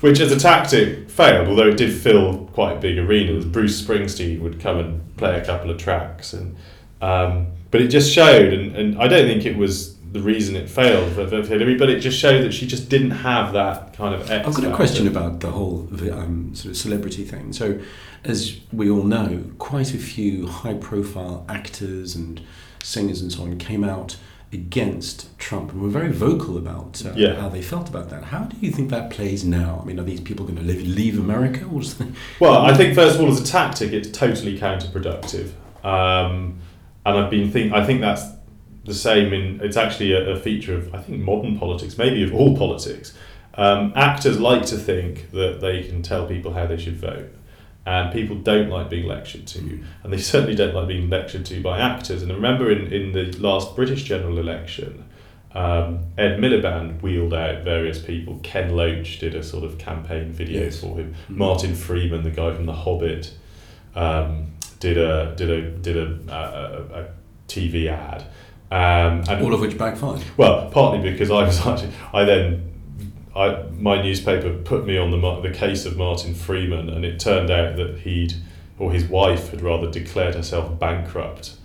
which 0.00 0.18
as 0.20 0.32
a 0.32 0.38
tactic 0.38 1.10
failed, 1.10 1.48
although 1.48 1.68
it 1.68 1.76
did 1.76 1.92
fill 1.92 2.46
quite 2.54 2.80
big 2.80 2.96
arenas. 2.98 3.44
Bruce 3.44 3.80
Springsteen 3.82 4.40
would 4.40 4.58
come 4.58 4.78
and 4.78 5.16
play 5.18 5.38
a 5.38 5.44
couple 5.44 5.70
of 5.70 5.76
tracks, 5.76 6.32
and 6.32 6.56
um, 7.02 7.48
but 7.70 7.82
it 7.82 7.88
just 7.88 8.10
showed, 8.10 8.54
and, 8.54 8.74
and 8.74 8.98
I 8.98 9.06
don't 9.08 9.26
think 9.26 9.44
it 9.44 9.56
was 9.58 9.93
the 10.14 10.22
reason 10.22 10.54
it 10.54 10.70
failed 10.70 11.12
for, 11.12 11.26
for 11.26 11.42
Hillary, 11.42 11.74
but 11.74 11.90
it 11.90 11.98
just 11.98 12.16
showed 12.16 12.44
that 12.44 12.52
she 12.52 12.68
just 12.68 12.88
didn't 12.88 13.10
have 13.10 13.52
that 13.52 13.92
kind 13.94 14.14
of. 14.14 14.30
X 14.30 14.46
I've 14.46 14.54
got 14.54 14.64
a 14.72 14.74
question 14.74 15.08
about 15.08 15.40
the 15.40 15.50
whole 15.50 15.88
um, 16.12 16.54
sort 16.54 16.70
of 16.70 16.76
celebrity 16.76 17.24
thing. 17.24 17.52
So, 17.52 17.80
as 18.22 18.60
we 18.72 18.88
all 18.88 19.02
know, 19.02 19.42
quite 19.58 19.92
a 19.92 19.98
few 19.98 20.46
high-profile 20.46 21.44
actors 21.48 22.14
and 22.14 22.40
singers 22.80 23.20
and 23.20 23.32
so 23.32 23.42
on 23.42 23.58
came 23.58 23.82
out 23.82 24.16
against 24.52 25.36
Trump 25.36 25.72
and 25.72 25.82
were 25.82 25.88
very 25.88 26.12
vocal 26.12 26.56
about 26.56 27.04
uh, 27.04 27.12
Yeah. 27.16 27.34
how 27.34 27.48
they 27.48 27.60
felt 27.60 27.88
about 27.88 28.08
that. 28.10 28.22
How 28.26 28.44
do 28.44 28.56
you 28.60 28.70
think 28.70 28.90
that 28.90 29.10
plays 29.10 29.44
now? 29.44 29.80
I 29.82 29.84
mean, 29.84 29.98
are 29.98 30.04
these 30.04 30.20
people 30.20 30.46
going 30.46 30.58
to 30.58 30.62
leave, 30.62 30.86
leave 30.86 31.18
America? 31.18 31.64
Or 31.64 31.82
Well, 32.38 32.58
I 32.62 32.72
think 32.76 32.94
first 32.94 33.16
of 33.16 33.20
all, 33.22 33.32
as 33.32 33.40
a 33.40 33.44
tactic, 33.44 33.92
it's 33.92 34.16
totally 34.16 34.56
counterproductive, 34.56 35.50
um, 35.84 36.58
and 37.04 37.18
I've 37.18 37.30
been 37.30 37.50
think 37.50 37.72
I 37.72 37.84
think 37.84 38.00
that's 38.00 38.24
the 38.84 38.94
same 38.94 39.32
in 39.32 39.60
it's 39.62 39.76
actually 39.76 40.12
a, 40.12 40.30
a 40.30 40.36
feature 40.38 40.74
of 40.74 40.94
I 40.94 41.00
think 41.00 41.20
modern 41.22 41.58
politics, 41.58 41.96
maybe 41.98 42.22
of 42.22 42.34
all 42.34 42.56
politics. 42.56 43.14
Um, 43.56 43.92
actors 43.94 44.40
like 44.40 44.66
to 44.66 44.76
think 44.76 45.30
that 45.30 45.60
they 45.60 45.84
can 45.84 46.02
tell 46.02 46.26
people 46.26 46.54
how 46.54 46.66
they 46.66 46.76
should 46.76 46.96
vote, 46.96 47.30
and 47.86 48.12
people 48.12 48.36
don't 48.36 48.68
like 48.68 48.90
being 48.90 49.06
lectured 49.06 49.46
to, 49.48 49.58
and 50.02 50.12
they 50.12 50.18
certainly 50.32 50.56
don't 50.56 50.74
like 50.74 50.88
being 50.88 51.08
lectured 51.08 51.46
to 51.46 51.62
by 51.62 51.78
actors. 51.78 52.22
And 52.22 52.32
I 52.32 52.34
remember 52.34 52.70
in, 52.70 52.92
in 52.92 53.12
the 53.12 53.26
last 53.38 53.76
British 53.76 54.02
general 54.02 54.38
election, 54.38 55.04
um, 55.54 56.00
Ed 56.18 56.40
Miliband 56.40 57.00
wheeled 57.00 57.32
out 57.32 57.62
various 57.62 58.00
people. 58.00 58.40
Ken 58.42 58.74
Loach 58.74 59.20
did 59.20 59.36
a 59.36 59.42
sort 59.44 59.62
of 59.62 59.78
campaign 59.78 60.32
video 60.32 60.64
Yes. 60.64 60.80
for 60.80 60.96
him. 60.96 61.14
Mm. 61.30 61.36
Martin 61.36 61.74
Freeman, 61.76 62.24
the 62.24 62.30
guy 62.32 62.52
from 62.52 62.66
The 62.66 62.72
Hobbit, 62.72 63.30
um, 63.94 64.48
did 64.80 64.98
a 64.98 65.32
did 65.36 65.48
a 65.50 65.70
did 65.70 65.96
a, 65.96 66.18
a, 66.28 66.98
a, 66.98 67.02
a 67.02 67.08
TV 67.46 67.86
ad, 67.86 68.24
um, 68.70 69.24
and 69.28 69.42
all 69.42 69.54
of 69.54 69.60
which 69.60 69.76
backfired? 69.78 70.22
well, 70.36 70.70
partly 70.70 71.10
because 71.10 71.30
I 71.30 71.44
was 71.44 71.58
actually 71.66 71.92
I 72.12 72.24
then. 72.24 72.70
I, 73.36 73.64
my 73.72 74.00
newspaper 74.00 74.54
put 74.58 74.86
me 74.86 74.96
on 74.96 75.10
the 75.10 75.40
the 75.40 75.50
case 75.50 75.86
of 75.86 75.96
Martin 75.96 76.34
Freeman, 76.34 76.88
and 76.88 77.04
it 77.04 77.18
turned 77.18 77.50
out 77.50 77.74
that 77.76 77.98
he'd, 77.98 78.32
or 78.78 78.92
his 78.92 79.06
wife 79.06 79.50
had 79.50 79.60
rather, 79.60 79.90
declared 79.90 80.36
herself 80.36 80.78
bankrupt 80.78 81.56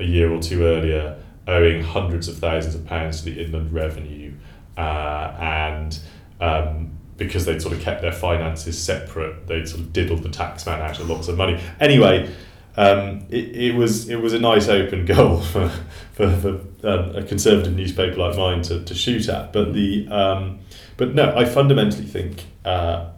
a 0.00 0.04
year 0.04 0.32
or 0.32 0.42
two 0.42 0.64
earlier, 0.64 1.16
owing 1.46 1.84
hundreds 1.84 2.26
of 2.26 2.38
thousands 2.38 2.74
of 2.74 2.84
pounds 2.86 3.22
to 3.22 3.30
the 3.30 3.40
Inland 3.40 3.72
Revenue, 3.72 4.32
uh, 4.76 5.36
and 5.38 6.00
um, 6.40 6.90
because 7.16 7.44
they'd 7.44 7.62
sort 7.62 7.74
of 7.74 7.80
kept 7.80 8.02
their 8.02 8.12
finances 8.12 8.82
separate, 8.82 9.46
they'd 9.46 9.68
sort 9.68 9.80
of 9.80 9.92
diddled 9.92 10.22
the 10.22 10.28
taxman 10.28 10.80
out 10.80 10.98
of 10.98 11.08
lots 11.08 11.28
of 11.28 11.36
money. 11.36 11.60
Anyway, 11.78 12.32
um, 12.76 13.26
it, 13.28 13.56
it 13.56 13.74
was 13.74 14.08
it 14.08 14.16
was 14.16 14.32
a 14.32 14.38
nice 14.38 14.68
open 14.68 15.04
goal 15.14 15.40
for 15.40 15.68
for, 16.12 16.30
for 16.36 16.48
um, 16.88 17.16
a 17.16 17.22
conservative 17.22 17.74
newspaper 17.74 18.16
like 18.16 18.36
mine 18.36 18.62
to, 18.62 18.82
to 18.84 18.94
shoot 18.94 19.28
at. 19.28 19.52
But 19.52 19.72
the 19.74 20.08
um, 20.08 20.58
but 20.96 21.14
no, 21.14 21.34
I 21.36 21.44
fundamentally 21.44 22.06
think 22.06 22.44
uh, 22.64 23.10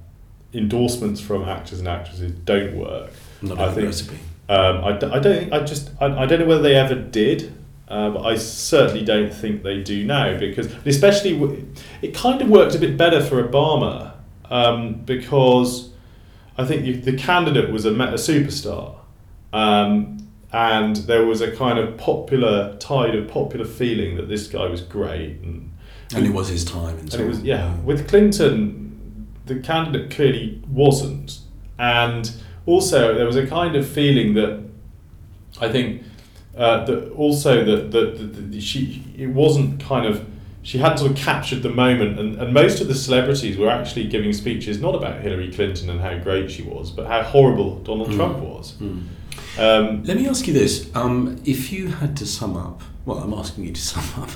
endorsements 0.52 1.20
from 1.20 1.44
actors 1.48 1.78
and 1.78 1.88
actresses 1.88 2.32
don't 2.32 2.76
work. 2.76 3.10
Not 3.42 3.58
I 3.58 3.72
think- 3.72 3.86
recipe. 3.86 4.18
Um, 4.46 4.84
I, 4.84 4.88
I 4.88 4.92
don't 4.98 5.22
think 5.22 5.52
I 5.54 5.60
just 5.60 5.90
I, 6.02 6.06
I 6.06 6.26
don't 6.26 6.40
know 6.40 6.44
whether 6.46 6.60
they 6.62 6.74
ever 6.76 6.94
did, 6.94 7.50
uh, 7.88 8.10
but 8.10 8.26
I 8.26 8.36
certainly 8.36 9.02
don't 9.02 9.32
think 9.32 9.62
they 9.62 9.82
do 9.82 10.04
now 10.04 10.38
because 10.38 10.66
especially 10.84 11.32
w- 11.32 11.66
it 12.02 12.14
kind 12.14 12.42
of 12.42 12.50
worked 12.50 12.74
a 12.74 12.78
bit 12.78 12.98
better 12.98 13.24
for 13.24 13.42
Obama 13.42 14.12
um, 14.50 14.96
because 15.06 15.92
I 16.58 16.66
think 16.66 16.84
you, 16.84 17.00
the 17.00 17.16
candidate 17.16 17.70
was 17.70 17.86
a, 17.86 17.90
a 17.92 18.18
superstar. 18.18 18.96
Um, 19.54 20.28
and 20.52 20.96
there 20.96 21.24
was 21.26 21.40
a 21.40 21.50
kind 21.50 21.78
of 21.78 21.96
popular 21.96 22.76
tide 22.78 23.14
of 23.14 23.28
popular 23.28 23.64
feeling 23.64 24.16
that 24.16 24.28
this 24.28 24.46
guy 24.46 24.66
was 24.66 24.80
great 24.80 25.40
and 25.42 25.72
And 26.14 26.26
it 26.26 26.32
was 26.32 26.48
his 26.48 26.64
time. 26.64 26.98
And, 26.98 27.10
so 27.10 27.18
and 27.18 27.26
it 27.26 27.28
was 27.28 27.42
yeah. 27.42 27.74
With 27.80 28.08
Clinton, 28.08 29.26
the 29.46 29.56
candidate 29.60 30.10
clearly 30.10 30.62
wasn't, 30.68 31.38
and 31.78 32.30
also 32.66 33.14
there 33.14 33.26
was 33.26 33.36
a 33.36 33.46
kind 33.46 33.74
of 33.76 33.86
feeling 33.86 34.34
that 34.34 34.62
I 35.60 35.68
think 35.70 36.02
uh, 36.56 36.84
that 36.84 37.10
also 37.12 37.64
that 37.64 37.90
that, 37.92 38.60
she 38.60 39.02
it 39.16 39.28
wasn't 39.28 39.80
kind 39.80 40.06
of 40.06 40.24
she 40.62 40.78
hadn't 40.78 40.98
sort 40.98 41.10
of 41.10 41.16
captured 41.16 41.62
the 41.62 41.68
moment, 41.68 42.18
and, 42.18 42.36
and 42.40 42.54
most 42.54 42.80
of 42.80 42.88
the 42.88 42.94
celebrities 42.94 43.56
were 43.58 43.68
actually 43.68 44.06
giving 44.08 44.32
speeches 44.32 44.80
not 44.80 44.94
about 44.94 45.20
Hillary 45.20 45.52
Clinton 45.52 45.90
and 45.90 46.00
how 46.00 46.16
great 46.18 46.50
she 46.50 46.62
was, 46.62 46.90
but 46.90 47.06
how 47.06 47.22
horrible 47.22 47.80
Donald 47.80 48.10
Mm. 48.10 48.16
Trump 48.16 48.38
was. 48.38 48.72
Mm. 48.80 49.02
Um, 49.56 50.02
Let 50.02 50.16
me 50.16 50.28
ask 50.28 50.46
you 50.46 50.52
this: 50.52 50.90
um, 50.94 51.40
If 51.44 51.72
you 51.72 51.88
had 51.88 52.16
to 52.16 52.26
sum 52.26 52.56
up, 52.56 52.82
well, 53.04 53.18
I'm 53.18 53.32
asking 53.34 53.64
you 53.64 53.72
to 53.72 53.80
sum 53.92 54.22
up 54.22 54.30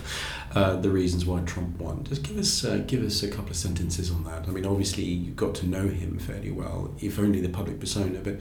uh, 0.55 0.77
the 0.77 0.91
reasons 0.91 1.27
why 1.27 1.41
Trump 1.41 1.79
won. 1.81 2.05
Just 2.05 2.23
give 2.23 2.39
us 2.39 2.65
uh, 2.65 2.83
give 2.87 3.03
us 3.05 3.23
a 3.23 3.29
couple 3.29 3.51
of 3.51 3.57
sentences 3.57 4.11
on 4.11 4.25
that. 4.25 4.47
I 4.47 4.51
mean, 4.51 4.65
obviously 4.65 5.05
you 5.05 5.33
got 5.33 5.55
to 5.57 5.67
know 5.67 5.89
him 5.89 6.19
fairly 6.19 6.51
well, 6.51 6.95
if 7.01 7.19
only 7.19 7.41
the 7.41 7.49
public 7.49 7.81
persona. 7.81 8.21
But 8.21 8.41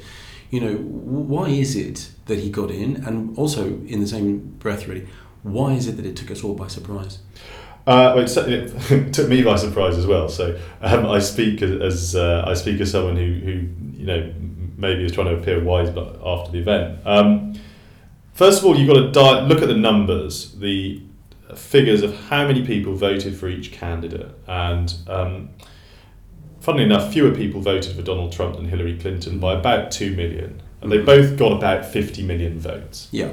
you 0.52 0.62
know, 0.62 0.76
why 0.76 1.50
is 1.50 1.76
it 1.76 2.12
that 2.28 2.40
he 2.40 2.50
got 2.50 2.70
in? 2.70 2.98
And 3.06 3.38
also, 3.38 3.66
in 3.86 4.00
the 4.00 4.08
same 4.08 4.40
breath, 4.60 4.88
really, 4.88 5.08
why 5.44 5.74
is 5.74 5.88
it 5.88 5.94
that 5.98 6.06
it 6.06 6.16
took 6.16 6.30
us 6.32 6.44
all 6.44 6.54
by 6.54 6.68
surprise? 6.68 7.20
Uh, 7.88 8.14
well, 8.16 8.20
it, 8.20 8.38
it 8.92 9.14
took 9.14 9.30
me 9.30 9.42
by 9.42 9.56
surprise 9.56 9.98
as 9.98 10.06
well. 10.06 10.30
So 10.30 10.60
um, 10.82 11.08
I 11.08 11.20
speak 11.20 11.62
as, 11.62 11.72
as 11.82 12.16
uh, 12.16 12.44
I 12.46 12.54
speak 12.54 12.80
as 12.82 12.92
someone 12.92 13.16
who, 13.16 13.34
who 13.34 13.52
you 13.98 14.06
know 14.06 14.34
maybe 14.78 15.04
is 15.04 15.12
trying 15.12 15.28
to 15.28 15.34
appear 15.34 15.62
wise, 15.62 15.90
but 15.90 16.20
after 16.24 16.52
the 16.52 16.60
event. 16.60 17.00
Um, 17.06 17.60
first 18.34 18.60
of 18.60 18.66
all, 18.66 18.78
you've 18.78 18.88
got 18.88 19.02
to 19.02 19.12
di- 19.12 19.48
look 19.48 19.62
at 19.62 19.68
the 19.68 19.76
numbers, 19.76 20.54
the 20.54 21.02
figures 21.56 22.04
of 22.04 22.16
how 22.26 22.46
many 22.48 22.66
people 22.66 22.94
voted 22.94 23.36
for 23.36 23.50
each 23.50 23.72
candidate, 23.72 24.32
and 24.48 24.94
um, 25.08 25.50
funnily 26.60 26.84
enough, 26.84 27.12
fewer 27.12 27.34
people 27.34 27.62
voted 27.62 27.96
for 27.96 28.02
Donald 28.02 28.32
Trump 28.32 28.56
than 28.56 28.66
Hillary 28.66 28.98
Clinton 28.98 29.40
by 29.40 29.54
about 29.54 29.92
two 29.92 30.16
million, 30.16 30.62
and 30.82 30.92
they 30.92 31.00
both 31.00 31.38
got 31.38 31.54
about 31.54 31.86
fifty 31.86 32.24
million 32.24 32.60
votes. 32.60 33.08
Yeah. 33.12 33.32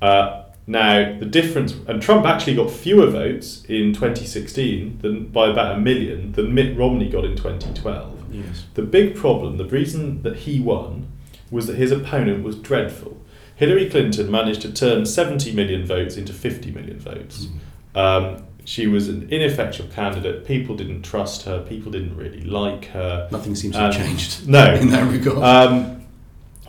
Uh, 0.00 0.44
now, 0.68 1.18
the 1.18 1.24
difference, 1.24 1.74
and 1.86 2.02
Trump 2.02 2.26
actually 2.26 2.54
got 2.54 2.70
fewer 2.70 3.06
votes 3.06 3.64
in 3.64 3.94
2016 3.94 4.98
than 5.00 5.28
by 5.28 5.48
about 5.48 5.76
a 5.76 5.80
million 5.80 6.32
than 6.32 6.54
Mitt 6.54 6.76
Romney 6.76 7.08
got 7.08 7.24
in 7.24 7.36
2012. 7.36 8.17
Yes. 8.30 8.64
The 8.74 8.82
big 8.82 9.14
problem, 9.16 9.56
the 9.56 9.64
reason 9.64 10.22
that 10.22 10.36
he 10.38 10.60
won, 10.60 11.08
was 11.50 11.66
that 11.66 11.76
his 11.76 11.90
opponent 11.92 12.44
was 12.44 12.56
dreadful. 12.56 13.16
Hillary 13.56 13.88
Clinton 13.90 14.30
managed 14.30 14.62
to 14.62 14.72
turn 14.72 15.04
70 15.06 15.52
million 15.52 15.84
votes 15.84 16.16
into 16.16 16.32
50 16.32 16.70
million 16.70 16.98
votes. 17.00 17.48
Um, 17.94 18.44
she 18.64 18.86
was 18.86 19.08
an 19.08 19.28
ineffectual 19.30 19.88
candidate. 19.88 20.46
People 20.46 20.76
didn't 20.76 21.02
trust 21.02 21.42
her. 21.44 21.62
People 21.64 21.90
didn't 21.90 22.16
really 22.16 22.42
like 22.42 22.84
her. 22.86 23.26
Nothing 23.32 23.54
seems 23.54 23.74
to 23.74 23.80
have 23.80 23.94
Um, 23.96 24.00
changed 24.00 24.46
No, 24.56 24.74
in 24.74 24.90
that 24.90 25.10
regard. 25.10 25.38
um, 25.38 26.04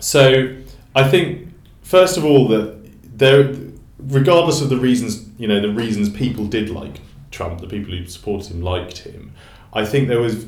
so 0.00 0.56
I 0.96 1.08
think 1.08 1.48
first 1.82 2.16
of 2.16 2.24
all 2.24 2.48
that 2.48 2.76
there, 3.18 3.54
regardless 3.98 4.60
of 4.62 4.70
the 4.70 4.76
reasons, 4.78 5.28
you 5.38 5.46
know, 5.46 5.60
the 5.60 5.70
reasons 5.72 6.08
people 6.08 6.46
did 6.46 6.70
like 6.70 7.00
Trump, 7.30 7.60
the 7.60 7.66
people 7.68 7.94
who 7.94 8.04
supported 8.06 8.50
him 8.50 8.62
liked 8.62 8.98
him. 8.98 9.32
I 9.72 9.84
think 9.84 10.08
there 10.08 10.20
was, 10.20 10.46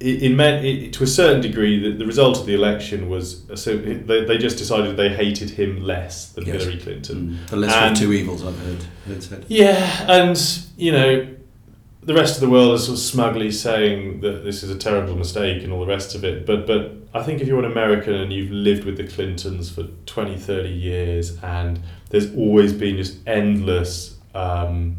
in, 0.00 0.38
in 0.40 0.90
to 0.92 1.04
a 1.04 1.06
certain 1.06 1.40
degree, 1.40 1.78
the, 1.80 1.96
the 1.96 2.06
result 2.06 2.38
of 2.38 2.46
the 2.46 2.54
election 2.54 3.08
was 3.08 3.42
so 3.54 3.76
they, 3.76 4.24
they 4.24 4.38
just 4.38 4.58
decided 4.58 4.96
they 4.96 5.08
hated 5.08 5.50
him 5.50 5.82
less 5.82 6.32
than 6.32 6.44
Yes. 6.46 6.62
Hillary 6.62 6.80
Clinton. 6.80 7.38
Mm. 7.44 7.48
the 7.50 7.56
lesser 7.56 7.76
and- 7.76 7.92
of 7.92 7.98
two 7.98 8.12
evils, 8.12 8.44
I've 8.44 8.58
heard, 8.60 8.82
heard 9.06 9.22
said. 9.22 9.44
Yeah, 9.48 10.06
and 10.08 10.36
you 10.76 10.92
know, 10.92 11.28
the 12.02 12.14
rest 12.14 12.34
of 12.34 12.40
the 12.42 12.50
world 12.50 12.74
is 12.74 12.84
sort 12.84 12.98
of 12.98 13.02
smugly 13.04 13.50
saying 13.50 14.20
that 14.20 14.44
this 14.44 14.62
is 14.62 14.70
a 14.70 14.76
terrible 14.78 15.16
mistake 15.16 15.62
and 15.62 15.72
all 15.72 15.80
the 15.80 15.86
rest 15.86 16.14
of 16.14 16.24
it. 16.24 16.44
But 16.44 16.66
but 16.66 16.92
I 17.14 17.22
think 17.22 17.40
if 17.40 17.46
you're 17.48 17.60
an 17.64 17.70
American 17.70 18.14
and 18.14 18.32
you've 18.32 18.50
lived 18.50 18.84
with 18.84 18.96
the 18.96 19.06
Clintons 19.06 19.70
for 19.70 19.84
20, 20.06 20.36
30 20.36 20.68
years 20.68 21.38
and 21.42 21.80
there's 22.10 22.34
always 22.34 22.72
been 22.72 22.96
just 22.96 23.18
endless 23.26 24.16
um, 24.34 24.96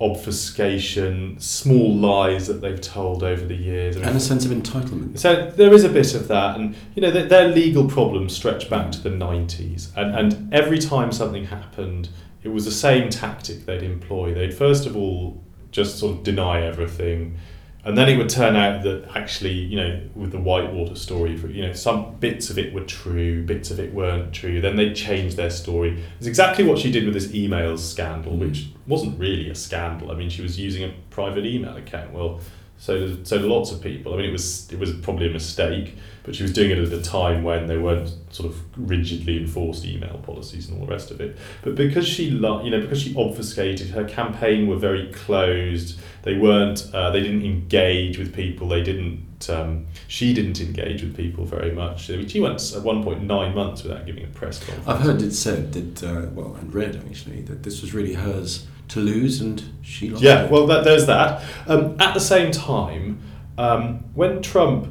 obfuscation, 0.00 1.38
small 1.38 1.94
lies 1.94 2.46
that 2.46 2.60
they've 2.60 2.80
told 2.80 3.22
over 3.22 3.44
the 3.44 3.54
years. 3.54 3.96
Mean, 3.96 4.06
And 4.06 4.16
a 4.16 4.20
sense 4.20 4.44
of 4.44 4.50
entitlement. 4.50 5.18
so 5.18 5.50
there 5.56 5.72
is 5.72 5.84
a 5.84 5.88
bit 5.88 6.14
of 6.14 6.28
that, 6.28 6.56
and 6.56 6.74
you 6.94 7.02
know 7.02 7.10
their, 7.10 7.26
their 7.26 7.48
legal 7.48 7.86
problems 7.88 8.34
stretch 8.34 8.68
back 8.70 8.90
to 8.92 9.00
the 9.00 9.10
nineties, 9.10 9.92
and 9.96 10.14
and 10.14 10.52
every 10.54 10.78
time 10.78 11.12
something 11.12 11.44
happened, 11.46 12.08
it 12.42 12.48
was 12.48 12.64
the 12.64 12.70
same 12.70 13.08
tactic 13.10 13.66
they'd 13.66 13.82
employ. 13.82 14.34
They'd 14.34 14.54
first 14.54 14.86
of 14.86 14.96
all 14.96 15.42
just 15.70 15.98
sort 15.98 16.16
of 16.16 16.22
deny 16.22 16.62
everything, 16.62 17.36
and 17.84 17.98
then 17.98 18.08
it 18.08 18.16
would 18.16 18.30
turn 18.30 18.56
out 18.56 18.82
that 18.84 19.08
actually, 19.14 19.52
you 19.52 19.76
know, 19.76 20.00
with 20.14 20.32
the 20.32 20.38
Whitewater 20.38 20.94
story, 20.94 21.36
you 21.36 21.66
know, 21.66 21.74
some 21.74 22.14
bits 22.16 22.48
of 22.48 22.58
it 22.58 22.72
were 22.72 22.80
true, 22.80 23.44
bits 23.44 23.70
of 23.70 23.78
it 23.78 23.92
weren't 23.92 24.32
true. 24.32 24.60
Then 24.62 24.76
they'd 24.76 24.96
change 24.96 25.34
their 25.34 25.50
story. 25.50 26.02
It's 26.18 26.26
exactly 26.26 26.64
what 26.64 26.78
she 26.78 26.90
did 26.90 27.04
with 27.04 27.12
this 27.12 27.26
emails 27.28 27.80
scandal, 27.80 28.32
mm. 28.32 28.38
which 28.38 28.68
wasn't 28.86 29.20
really 29.20 29.50
a 29.50 29.54
scandal. 29.54 30.10
I 30.10 30.14
mean, 30.14 30.30
she 30.30 30.40
was 30.40 30.58
using 30.58 30.82
a 30.84 30.94
private 31.10 31.44
email 31.44 31.76
account. 31.76 32.12
Well, 32.12 32.40
so 32.78 33.22
so 33.22 33.36
lots 33.36 33.70
of 33.70 33.80
people. 33.80 34.14
I 34.14 34.16
mean, 34.18 34.26
it 34.26 34.32
was 34.32 34.70
it 34.70 34.78
was 34.78 34.92
probably 34.92 35.28
a 35.28 35.32
mistake, 35.32 35.96
but 36.22 36.34
she 36.34 36.42
was 36.42 36.52
doing 36.52 36.70
it 36.70 36.78
at 36.78 36.92
a 36.92 37.02
time 37.02 37.42
when 37.42 37.66
there 37.66 37.80
weren't 37.80 38.14
sort 38.30 38.50
of 38.50 38.60
rigidly 38.76 39.38
enforced 39.38 39.84
email 39.84 40.18
policies 40.18 40.68
and 40.68 40.78
all 40.78 40.86
the 40.86 40.92
rest 40.92 41.10
of 41.10 41.20
it. 41.20 41.36
But 41.62 41.76
because 41.76 42.06
she, 42.06 42.24
you 42.24 42.40
know, 42.40 42.80
because 42.80 43.00
she 43.00 43.14
obfuscated, 43.16 43.90
her 43.90 44.04
campaign 44.04 44.66
were 44.66 44.76
very 44.76 45.10
closed. 45.12 45.98
They 46.22 46.36
weren't. 46.36 46.90
Uh, 46.92 47.10
they 47.10 47.20
didn't 47.20 47.44
engage 47.44 48.18
with 48.18 48.34
people. 48.34 48.68
They 48.68 48.82
didn't. 48.82 49.48
Um, 49.48 49.86
she 50.08 50.32
didn't 50.32 50.60
engage 50.60 51.02
with 51.02 51.16
people 51.16 51.44
very 51.44 51.70
much. 51.70 52.10
I 52.10 52.16
mean, 52.16 52.28
she 52.28 52.40
went 52.40 52.72
at 52.74 52.82
one 52.82 53.04
point 53.04 53.22
nine 53.22 53.54
months 53.54 53.82
without 53.82 54.06
giving 54.06 54.24
a 54.24 54.28
press 54.28 54.58
conference. 54.58 54.88
I've 54.88 55.00
heard 55.00 55.22
it 55.22 55.32
said 55.32 55.72
that, 55.74 56.02
uh, 56.02 56.30
well, 56.32 56.54
and 56.56 56.72
read 56.72 56.96
actually, 56.96 57.42
that 57.42 57.62
this 57.62 57.82
was 57.82 57.92
really 57.92 58.14
hers 58.14 58.66
to 58.88 59.00
lose 59.00 59.40
and 59.40 59.62
she 59.82 60.10
lost 60.10 60.22
Yeah, 60.22 60.44
it. 60.44 60.50
well, 60.50 60.66
that, 60.66 60.84
there's 60.84 61.06
that. 61.06 61.42
Um, 61.66 61.96
at 62.00 62.14
the 62.14 62.20
same 62.20 62.50
time, 62.50 63.20
um, 63.58 64.04
when 64.14 64.42
Trump, 64.42 64.88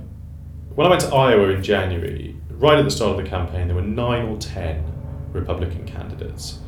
when 0.76 0.88
I 0.88 0.90
went 0.90 1.02
to 1.02 1.14
Iowa 1.14 1.50
in 1.50 1.64
January, 1.64 2.36
right 2.50 2.78
at 2.78 2.86
the 2.86 2.92
start 2.92 3.18
of 3.18 3.24
the 3.24 3.30
campaign, 3.30 3.68
there 3.68 3.76
were 3.76 3.82
nine 3.82 4.26
or 4.28 4.38
ten 4.38 4.84
Republican 5.32 5.86
candidates, 5.86 6.60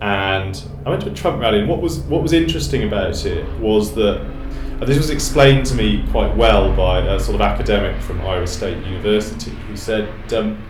and 0.00 0.62
I 0.86 0.90
went 0.90 1.02
to 1.02 1.10
a 1.10 1.14
Trump 1.14 1.40
rally. 1.40 1.60
And 1.60 1.68
what 1.68 1.80
was 1.82 1.98
what 2.00 2.22
was 2.22 2.32
interesting 2.32 2.84
about 2.84 3.24
it 3.26 3.46
was 3.58 3.94
that 3.94 4.24
this 4.80 4.96
was 4.96 5.10
explained 5.10 5.66
to 5.66 5.74
me 5.74 6.06
quite 6.10 6.34
well 6.36 6.74
by 6.74 7.00
a 7.00 7.20
sort 7.20 7.34
of 7.34 7.40
academic 7.42 8.00
from 8.02 8.20
Iowa 8.22 8.46
State 8.46 8.84
University 8.86 9.50
who 9.50 9.76
said. 9.76 10.08
Um, 10.32 10.62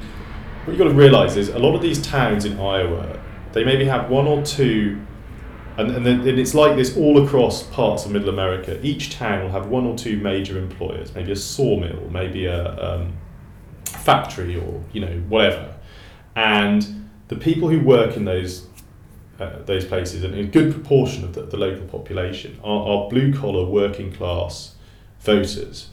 what 0.64 0.74
you've 0.74 0.78
got 0.78 0.88
to 0.92 0.94
realise 0.94 1.36
is 1.36 1.48
a 1.48 1.58
lot 1.58 1.74
of 1.74 1.80
these 1.80 2.02
towns 2.02 2.44
in 2.44 2.60
Iowa, 2.60 3.18
they 3.52 3.64
maybe 3.64 3.86
have 3.86 4.10
one 4.10 4.26
or 4.26 4.42
two 4.42 5.00
and, 5.76 5.90
and 5.90 6.06
then 6.06 6.20
and 6.20 6.38
it's 6.38 6.54
like 6.54 6.76
this 6.76 6.96
all 6.96 7.24
across 7.24 7.62
parts 7.64 8.04
of 8.04 8.12
middle 8.12 8.28
America. 8.28 8.78
Each 8.84 9.10
town 9.10 9.42
will 9.42 9.50
have 9.50 9.68
one 9.68 9.86
or 9.86 9.96
two 9.96 10.16
major 10.18 10.58
employers, 10.58 11.14
maybe 11.14 11.32
a 11.32 11.36
sawmill, 11.36 12.08
maybe 12.10 12.46
a 12.46 12.94
um, 12.94 13.12
factory, 13.84 14.56
or 14.56 14.82
you 14.92 15.00
know 15.00 15.22
whatever. 15.28 15.76
And 16.36 17.08
the 17.28 17.36
people 17.36 17.68
who 17.68 17.80
work 17.80 18.16
in 18.16 18.24
those 18.24 18.66
uh, 19.38 19.62
those 19.64 19.84
places, 19.84 20.22
and 20.22 20.34
a 20.34 20.44
good 20.44 20.72
proportion 20.72 21.24
of 21.24 21.34
the, 21.34 21.42
the 21.42 21.56
local 21.56 21.86
population, 21.86 22.58
are, 22.62 22.86
are 22.86 23.08
blue 23.08 23.32
collar, 23.32 23.64
working 23.64 24.12
class 24.12 24.74
voters. 25.20 25.90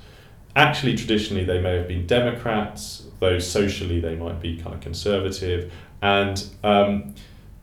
Actually, 0.55 0.95
traditionally, 0.95 1.45
they 1.45 1.61
may 1.61 1.75
have 1.75 1.87
been 1.87 2.05
Democrats. 2.07 3.03
Though 3.19 3.39
socially, 3.39 3.99
they 3.99 4.15
might 4.15 4.41
be 4.41 4.57
kind 4.57 4.75
of 4.75 4.81
conservative, 4.81 5.71
and 6.01 6.45
um, 6.63 7.15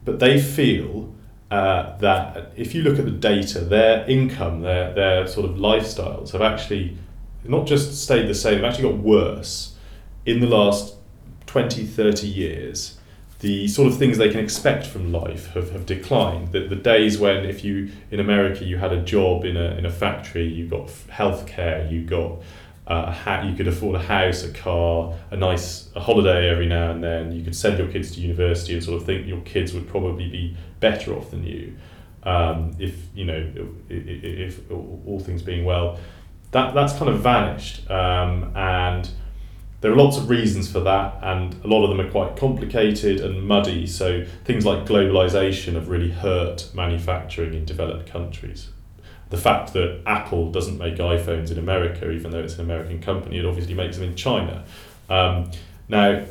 but 0.04 0.20
they 0.20 0.40
feel 0.40 1.12
uh, 1.54 1.96
that 1.98 2.50
if 2.56 2.74
you 2.74 2.82
look 2.82 2.98
at 2.98 3.04
the 3.04 3.12
data, 3.12 3.60
their 3.60 4.04
income, 4.10 4.62
their, 4.62 4.92
their 4.92 5.24
sort 5.28 5.48
of 5.48 5.54
lifestyles 5.54 6.32
have 6.32 6.42
actually 6.42 6.98
not 7.44 7.64
just 7.64 8.02
stayed 8.02 8.26
the 8.26 8.34
same, 8.34 8.56
they've 8.56 8.64
actually 8.64 8.90
got 8.90 8.98
worse 8.98 9.76
in 10.26 10.40
the 10.40 10.48
last 10.48 10.96
20, 11.46 11.86
30 11.86 12.26
years. 12.26 12.98
The 13.38 13.68
sort 13.68 13.86
of 13.86 13.96
things 13.96 14.18
they 14.18 14.30
can 14.30 14.40
expect 14.40 14.84
from 14.84 15.12
life 15.12 15.52
have, 15.54 15.70
have 15.70 15.86
declined. 15.86 16.50
The, 16.50 16.66
the 16.66 16.74
days 16.74 17.18
when, 17.18 17.44
if 17.44 17.62
you 17.62 17.92
in 18.10 18.18
America, 18.18 18.64
you 18.64 18.78
had 18.78 18.92
a 18.92 19.00
job 19.02 19.44
in 19.44 19.56
a, 19.56 19.76
in 19.76 19.86
a 19.86 19.92
factory, 19.92 20.48
you 20.48 20.66
got 20.66 20.90
health 21.08 21.46
care, 21.46 21.86
you 21.86 22.04
got 22.04 22.32
uh, 22.86 23.04
a 23.06 23.12
ha- 23.12 23.42
you 23.42 23.54
could 23.54 23.68
afford 23.68 23.94
a 23.94 24.02
house, 24.02 24.42
a 24.42 24.52
car, 24.52 25.14
a 25.30 25.36
nice 25.36 25.88
a 25.94 26.00
holiday 26.00 26.50
every 26.50 26.66
now 26.66 26.90
and 26.90 27.02
then. 27.02 27.32
You 27.32 27.44
could 27.44 27.56
send 27.56 27.78
your 27.78 27.88
kids 27.88 28.10
to 28.12 28.20
university 28.20 28.74
and 28.74 28.82
sort 28.82 29.00
of 29.00 29.06
think 29.06 29.26
your 29.26 29.40
kids 29.42 29.72
would 29.72 29.88
probably 29.88 30.28
be 30.28 30.56
better 30.88 31.14
off 31.14 31.30
than 31.30 31.44
you, 31.44 31.76
um, 32.22 32.76
if 32.78 32.94
you 33.14 33.24
know 33.24 33.40
if, 33.88 34.58
if, 34.58 34.70
all 34.70 35.20
things 35.20 35.42
being 35.42 35.64
well. 35.64 35.98
That 36.50 36.74
that's 36.74 36.92
kind 36.98 37.10
of 37.10 37.20
vanished, 37.20 37.90
um, 37.90 38.52
and 38.54 39.08
there 39.80 39.90
are 39.92 39.96
lots 39.96 40.16
of 40.16 40.28
reasons 40.28 40.70
for 40.70 40.80
that, 40.80 41.18
and 41.22 41.54
a 41.64 41.66
lot 41.66 41.84
of 41.84 41.90
them 41.90 42.00
are 42.04 42.10
quite 42.10 42.36
complicated 42.36 43.20
and 43.20 43.46
muddy. 43.46 43.86
So 43.86 44.24
things 44.44 44.64
like 44.64 44.86
globalization 44.86 45.74
have 45.74 45.88
really 45.88 46.10
hurt 46.10 46.70
manufacturing 46.74 47.54
in 47.54 47.64
developed 47.64 48.06
countries 48.06 48.68
the 49.34 49.40
fact 49.40 49.72
that 49.72 50.00
Apple 50.06 50.50
doesn't 50.52 50.78
make 50.78 50.96
iPhones 50.96 51.50
in 51.50 51.58
America, 51.58 52.10
even 52.10 52.30
though 52.30 52.40
it's 52.40 52.54
an 52.54 52.60
American 52.60 53.00
company, 53.00 53.38
it 53.38 53.44
obviously 53.44 53.74
makes 53.74 53.96
them 53.96 54.08
in 54.08 54.14
China. 54.14 54.64
Um, 55.08 55.50
now, 55.88 56.24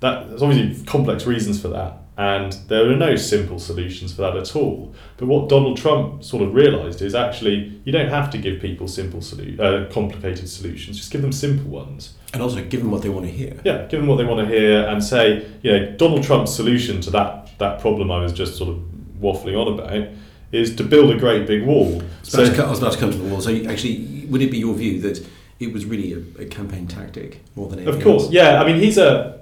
that, 0.00 0.28
there's 0.28 0.42
obviously 0.42 0.84
complex 0.84 1.24
reasons 1.26 1.60
for 1.60 1.68
that, 1.68 1.98
and 2.18 2.52
there 2.68 2.90
are 2.90 2.96
no 2.96 3.14
simple 3.16 3.58
solutions 3.58 4.14
for 4.14 4.22
that 4.22 4.36
at 4.36 4.56
all. 4.56 4.94
But 5.18 5.26
what 5.26 5.48
Donald 5.48 5.76
Trump 5.76 6.24
sort 6.24 6.42
of 6.42 6.54
realised 6.54 7.02
is 7.02 7.14
actually 7.14 7.80
you 7.84 7.92
don't 7.92 8.08
have 8.08 8.30
to 8.30 8.38
give 8.38 8.60
people 8.60 8.88
simple, 8.88 9.20
solu- 9.20 9.60
uh, 9.60 9.92
complicated 9.92 10.48
solutions. 10.48 10.96
Just 10.96 11.10
give 11.10 11.22
them 11.22 11.32
simple 11.32 11.70
ones. 11.70 12.14
And 12.32 12.42
also 12.42 12.64
give 12.64 12.80
them 12.80 12.90
what 12.90 13.02
they 13.02 13.08
want 13.08 13.26
to 13.26 13.32
hear. 13.32 13.60
Yeah, 13.64 13.86
give 13.86 14.00
them 14.00 14.06
what 14.06 14.16
they 14.16 14.24
want 14.24 14.46
to 14.48 14.54
hear, 14.54 14.86
and 14.86 15.02
say, 15.02 15.46
you 15.62 15.72
know, 15.72 15.92
Donald 15.92 16.22
Trump's 16.22 16.54
solution 16.54 17.00
to 17.02 17.10
that 17.10 17.58
that 17.58 17.80
problem 17.80 18.10
I 18.10 18.20
was 18.20 18.32
just 18.32 18.56
sort 18.56 18.70
of 18.70 18.82
waffling 19.20 19.58
on 19.58 19.78
about 19.78 20.08
is 20.52 20.76
to 20.76 20.84
build 20.84 21.10
a 21.10 21.18
great 21.18 21.46
big 21.46 21.64
wall. 21.64 22.02
So, 22.22 22.42
I 22.42 22.70
was 22.70 22.78
about 22.78 22.92
to 22.92 22.98
come 22.98 23.10
to 23.10 23.16
the 23.16 23.28
wall. 23.28 23.40
So 23.40 23.54
actually, 23.68 24.26
would 24.28 24.42
it 24.42 24.50
be 24.50 24.58
your 24.58 24.74
view 24.74 25.00
that 25.02 25.26
it 25.58 25.72
was 25.72 25.84
really 25.84 26.12
a, 26.12 26.42
a 26.42 26.46
campaign 26.46 26.86
tactic 26.86 27.40
more 27.54 27.68
than 27.68 27.80
anything? 27.80 27.96
Of 27.96 28.02
course, 28.02 28.24
else? 28.24 28.32
yeah. 28.32 28.62
I 28.62 28.66
mean, 28.66 28.80
he's 28.80 28.98
a 28.98 29.35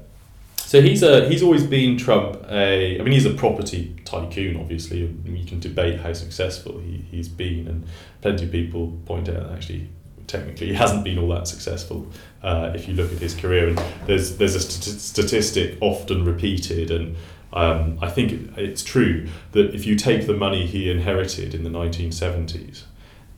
so 0.75 0.83
he's 0.83 1.05
a 1.05 1.29
he's 1.29 1.41
always 1.41 1.63
been 1.63 1.97
Trump. 1.97 2.45
A 2.51 2.99
I 2.99 3.03
mean, 3.05 3.13
he's 3.13 3.27
a 3.27 3.33
property 3.33 3.95
tycoon. 4.05 4.57
Obviously, 4.57 5.09
you 5.25 5.45
can 5.47 5.61
debate 5.61 6.01
how 6.01 6.13
successful 6.13 6.81
he, 6.81 7.07
he's 7.13 7.29
been, 7.29 7.69
and 7.69 7.87
plenty 8.23 8.47
of 8.47 8.51
people 8.51 8.99
point 9.07 9.29
out 9.29 9.37
that 9.37 9.53
actually 9.53 9.89
technically 10.27 10.67
he 10.67 10.75
hasn't 10.75 11.05
been 11.05 11.17
all 11.17 11.29
that 11.29 11.47
successful. 11.47 12.09
Uh, 12.43 12.73
if 12.75 12.89
you 12.89 12.95
look 12.95 13.13
at 13.13 13.19
his 13.19 13.37
career, 13.37 13.69
and 13.69 13.81
there's 14.07 14.37
there's 14.39 14.57
a 14.57 14.61
st- 14.61 15.01
statistic 15.01 15.79
often 15.81 16.25
repeated 16.25 16.91
and 16.91 17.15
um, 17.53 17.97
I 18.03 18.11
think 18.11 18.59
it's 18.59 18.83
true 18.83 19.29
that 19.53 19.77
if 19.77 19.87
you 19.87 19.95
take 19.95 20.27
the 20.27 20.35
money 20.35 20.67
he 20.67 20.91
inherited 20.91 21.55
in 21.55 21.63
the 21.63 21.71
1970s 21.71 22.83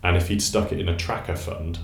and 0.03 0.17
if 0.17 0.29
he'd 0.29 0.41
stuck 0.41 0.73
it 0.73 0.81
in 0.81 0.89
a 0.89 0.97
tracker 0.97 1.37
fund 1.37 1.81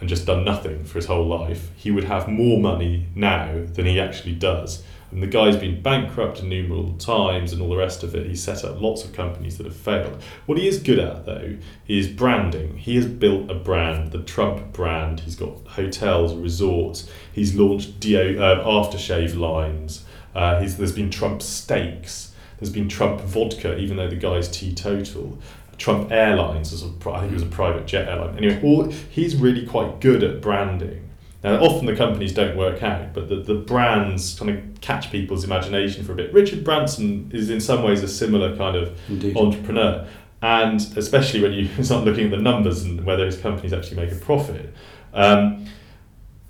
and 0.00 0.08
just 0.08 0.26
done 0.26 0.44
nothing 0.44 0.84
for 0.84 0.94
his 0.94 1.06
whole 1.06 1.26
life, 1.26 1.70
he 1.76 1.90
would 1.90 2.04
have 2.04 2.26
more 2.26 2.58
money 2.58 3.06
now 3.14 3.64
than 3.74 3.86
he 3.86 4.00
actually 4.00 4.34
does. 4.34 4.82
And 5.10 5.22
the 5.22 5.26
guy's 5.26 5.56
been 5.56 5.82
bankrupt 5.82 6.40
innumerable 6.40 6.94
times 6.94 7.52
and 7.52 7.60
all 7.60 7.68
the 7.68 7.76
rest 7.76 8.04
of 8.04 8.14
it. 8.14 8.26
He's 8.26 8.42
set 8.42 8.64
up 8.64 8.80
lots 8.80 9.04
of 9.04 9.12
companies 9.12 9.58
that 9.58 9.66
have 9.66 9.74
failed. 9.74 10.22
What 10.46 10.56
he 10.56 10.68
is 10.68 10.78
good 10.78 11.00
at, 11.00 11.26
though, 11.26 11.56
is 11.88 12.06
branding. 12.06 12.76
He 12.76 12.94
has 12.94 13.06
built 13.06 13.50
a 13.50 13.54
brand, 13.54 14.12
the 14.12 14.22
Trump 14.22 14.72
brand. 14.72 15.20
He's 15.20 15.34
got 15.34 15.66
hotels, 15.66 16.34
resorts. 16.34 17.10
He's 17.32 17.56
launched 17.56 17.98
deo, 17.98 18.40
uh, 18.40 18.64
aftershave 18.64 19.36
lines. 19.36 20.04
Uh, 20.32 20.60
there's 20.60 20.92
been 20.92 21.10
Trump 21.10 21.42
steaks. 21.42 22.32
There's 22.60 22.70
been 22.70 22.88
Trump 22.88 23.20
vodka, 23.22 23.78
even 23.78 23.96
though 23.96 24.08
the 24.08 24.16
guy's 24.16 24.48
teetotal. 24.48 25.38
Trump 25.80 26.12
Airlines, 26.12 26.72
was 26.72 26.82
a, 26.82 27.10
I 27.10 27.20
think 27.20 27.32
it 27.32 27.34
was 27.34 27.42
a 27.42 27.46
private 27.46 27.86
jet 27.86 28.06
airline. 28.06 28.36
Anyway, 28.36 28.60
all, 28.62 28.90
he's 28.90 29.34
really 29.34 29.66
quite 29.66 29.98
good 30.00 30.22
at 30.22 30.42
branding. 30.42 31.08
Now, 31.42 31.58
often 31.58 31.86
the 31.86 31.96
companies 31.96 32.34
don't 32.34 32.54
work 32.54 32.82
out, 32.82 33.14
but 33.14 33.30
the, 33.30 33.36
the 33.36 33.54
brands 33.54 34.38
kind 34.38 34.50
of 34.50 34.80
catch 34.82 35.10
people's 35.10 35.42
imagination 35.42 36.04
for 36.04 36.12
a 36.12 36.14
bit. 36.14 36.34
Richard 36.34 36.64
Branson 36.64 37.30
is 37.32 37.48
in 37.48 37.62
some 37.62 37.82
ways 37.82 38.02
a 38.02 38.08
similar 38.08 38.54
kind 38.58 38.76
of 38.76 39.00
Indeed. 39.08 39.34
entrepreneur, 39.38 40.06
and 40.42 40.80
especially 40.98 41.40
when 41.40 41.54
you 41.54 41.68
start 41.82 42.04
looking 42.04 42.26
at 42.26 42.30
the 42.30 42.36
numbers 42.36 42.82
and 42.82 43.02
whether 43.06 43.24
his 43.24 43.38
companies 43.38 43.72
actually 43.72 43.96
make 43.96 44.12
a 44.12 44.16
profit. 44.16 44.74
Um, 45.14 45.64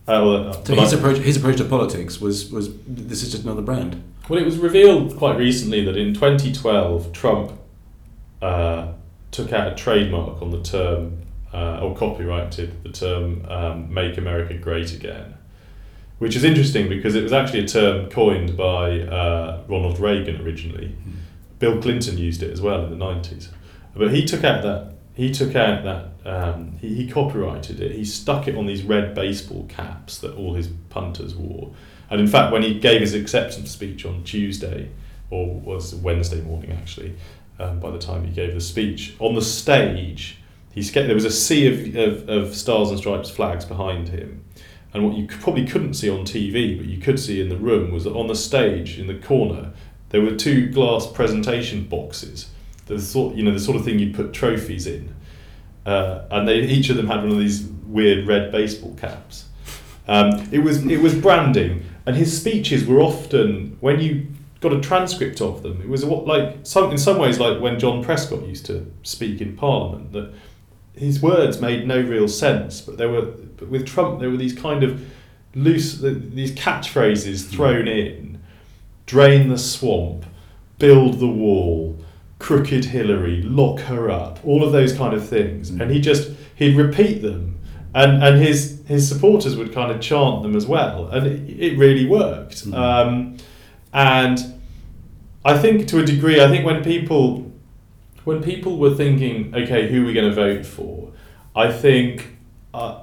uh, 0.08 0.18
well, 0.24 0.48
uh, 0.48 0.64
so 0.64 0.74
his 0.74 0.92
approach, 0.92 1.18
his 1.18 1.36
approach 1.36 1.58
to 1.58 1.64
politics 1.64 2.20
was 2.20 2.50
was 2.50 2.76
this 2.84 3.22
is 3.22 3.30
just 3.30 3.44
another 3.44 3.62
brand. 3.62 4.02
Well, 4.28 4.40
it 4.40 4.44
was 4.44 4.58
revealed 4.58 5.16
quite 5.16 5.38
recently 5.38 5.84
that 5.84 5.96
in 5.96 6.14
2012, 6.14 7.12
Trump 7.12 7.52
uh, 8.42 8.92
took 9.30 9.52
out 9.52 9.72
a 9.72 9.74
trademark 9.74 10.42
on 10.42 10.50
the 10.50 10.62
term 10.62 11.22
uh, 11.52 11.80
or 11.80 11.96
copyrighted 11.96 12.82
the 12.82 12.90
term 12.90 13.44
um, 13.48 13.92
"Make 13.92 14.18
America 14.18 14.54
Great 14.54 14.92
Again," 14.92 15.34
which 16.18 16.36
is 16.36 16.44
interesting 16.44 16.88
because 16.88 17.14
it 17.14 17.22
was 17.22 17.32
actually 17.32 17.60
a 17.60 17.68
term 17.68 18.10
coined 18.10 18.56
by 18.56 19.00
uh, 19.00 19.62
Ronald 19.68 19.98
Reagan 19.98 20.40
originally. 20.40 20.88
Mm. 20.88 21.14
Bill 21.58 21.80
Clinton 21.80 22.16
used 22.16 22.42
it 22.42 22.50
as 22.50 22.60
well 22.60 22.84
in 22.84 22.90
the 22.90 23.04
90s, 23.04 23.48
but 23.94 24.12
he 24.12 24.24
took 24.24 24.44
out 24.44 24.62
that 24.62 24.94
he 25.14 25.30
took 25.30 25.54
out 25.54 25.84
that 25.84 26.10
um, 26.24 26.76
he, 26.80 26.94
he 26.94 27.06
copyrighted 27.06 27.80
it. 27.80 27.92
He 27.92 28.04
stuck 28.04 28.48
it 28.48 28.56
on 28.56 28.66
these 28.66 28.82
red 28.82 29.14
baseball 29.14 29.66
caps 29.68 30.18
that 30.18 30.34
all 30.34 30.54
his 30.54 30.68
punters 30.88 31.34
wore. 31.34 31.74
And 32.08 32.20
in 32.20 32.26
fact, 32.26 32.52
when 32.52 32.62
he 32.62 32.78
gave 32.78 33.00
his 33.00 33.14
acceptance 33.14 33.70
speech 33.70 34.04
on 34.04 34.24
Tuesday, 34.24 34.90
or 35.30 35.46
was 35.60 35.94
Wednesday 35.94 36.40
morning 36.40 36.72
actually, 36.72 37.16
um, 37.60 37.80
by 37.80 37.90
the 37.90 37.98
time 37.98 38.24
he 38.24 38.32
gave 38.32 38.54
the 38.54 38.60
speech, 38.60 39.14
on 39.18 39.34
the 39.34 39.42
stage, 39.42 40.38
he 40.72 40.82
there 40.82 41.14
was 41.14 41.24
a 41.24 41.30
sea 41.30 41.66
of, 41.66 41.96
of, 41.96 42.28
of 42.28 42.54
stars 42.54 42.90
and 42.90 42.98
stripes 42.98 43.30
flags 43.30 43.64
behind 43.64 44.08
him. 44.08 44.44
And 44.92 45.06
what 45.06 45.16
you 45.16 45.26
probably 45.26 45.66
couldn't 45.66 45.94
see 45.94 46.10
on 46.10 46.24
TV, 46.24 46.76
but 46.76 46.86
you 46.86 46.98
could 46.98 47.20
see 47.20 47.40
in 47.40 47.48
the 47.48 47.56
room, 47.56 47.92
was 47.92 48.04
that 48.04 48.14
on 48.14 48.26
the 48.26 48.34
stage 48.34 48.98
in 48.98 49.06
the 49.06 49.14
corner, 49.14 49.72
there 50.08 50.20
were 50.20 50.34
two 50.34 50.68
glass 50.68 51.06
presentation 51.06 51.84
boxes. 51.84 52.50
The 52.86 53.00
sort, 53.00 53.36
you 53.36 53.44
know, 53.44 53.52
the 53.52 53.60
sort 53.60 53.76
of 53.76 53.84
thing 53.84 54.00
you'd 54.00 54.14
put 54.16 54.32
trophies 54.32 54.86
in 54.86 55.14
uh, 55.86 56.24
and 56.30 56.46
they 56.46 56.60
each 56.60 56.90
of 56.90 56.96
them 56.96 57.06
had 57.06 57.20
one 57.20 57.32
of 57.32 57.38
these 57.38 57.64
weird 57.86 58.26
red 58.26 58.52
baseball 58.52 58.94
caps. 58.94 59.46
Um, 60.08 60.48
it 60.52 60.58
was 60.58 60.84
it 60.86 61.00
was 61.00 61.14
branding, 61.14 61.84
and 62.06 62.16
his 62.16 62.38
speeches 62.38 62.86
were 62.86 63.00
often 63.00 63.76
when 63.80 64.00
you 64.00 64.26
got 64.60 64.72
a 64.72 64.80
transcript 64.80 65.40
of 65.40 65.62
them. 65.62 65.80
It 65.80 65.88
was 65.88 66.04
what 66.04 66.26
like 66.26 66.58
some 66.62 66.90
in 66.90 66.98
some 66.98 67.18
ways 67.18 67.38
like 67.38 67.60
when 67.60 67.78
John 67.78 68.04
Prescott 68.04 68.46
used 68.46 68.66
to 68.66 68.90
speak 69.02 69.40
in 69.40 69.56
Parliament 69.56 70.12
that 70.12 70.32
his 70.94 71.22
words 71.22 71.60
made 71.60 71.86
no 71.86 72.00
real 72.00 72.28
sense, 72.28 72.80
but 72.80 72.98
there 72.98 73.08
were 73.08 73.22
but 73.22 73.68
with 73.68 73.86
Trump 73.86 74.20
there 74.20 74.30
were 74.30 74.36
these 74.36 74.54
kind 74.54 74.82
of 74.82 75.02
loose 75.54 75.98
these 75.98 76.52
catchphrases 76.52 77.48
thrown 77.48 77.88
in, 77.88 78.40
drain 79.06 79.48
the 79.48 79.58
swamp, 79.58 80.26
build 80.78 81.18
the 81.18 81.28
wall 81.28 81.98
crooked 82.40 82.86
Hillary, 82.86 83.42
lock 83.42 83.80
her 83.80 84.10
up, 84.10 84.44
all 84.44 84.64
of 84.64 84.72
those 84.72 84.92
kind 84.92 85.14
of 85.14 85.28
things. 85.28 85.70
Mm. 85.70 85.82
And 85.82 85.90
he 85.92 86.00
just 86.00 86.32
he'd 86.56 86.76
repeat 86.76 87.22
them, 87.22 87.56
and 87.94 88.24
and 88.24 88.42
his 88.42 88.82
his 88.88 89.08
supporters 89.08 89.56
would 89.56 89.72
kind 89.72 89.92
of 89.92 90.00
chant 90.00 90.42
them 90.42 90.56
as 90.56 90.66
well, 90.66 91.06
and 91.08 91.26
it, 91.26 91.72
it 91.72 91.78
really 91.78 92.06
worked. 92.06 92.66
Mm. 92.66 92.74
Um, 92.74 93.36
and 93.92 94.60
I 95.44 95.58
think 95.58 95.88
to 95.88 95.98
a 95.98 96.04
degree, 96.04 96.42
I 96.42 96.48
think 96.48 96.64
when 96.64 96.82
people 96.82 97.50
when 98.24 98.42
people 98.42 98.78
were 98.78 98.94
thinking, 98.94 99.54
okay, 99.54 99.88
who 99.88 100.02
are 100.02 100.06
we 100.06 100.12
going 100.12 100.28
to 100.28 100.34
vote 100.34 100.66
for? 100.66 101.10
I 101.56 101.72
think 101.72 102.36
uh, 102.74 103.02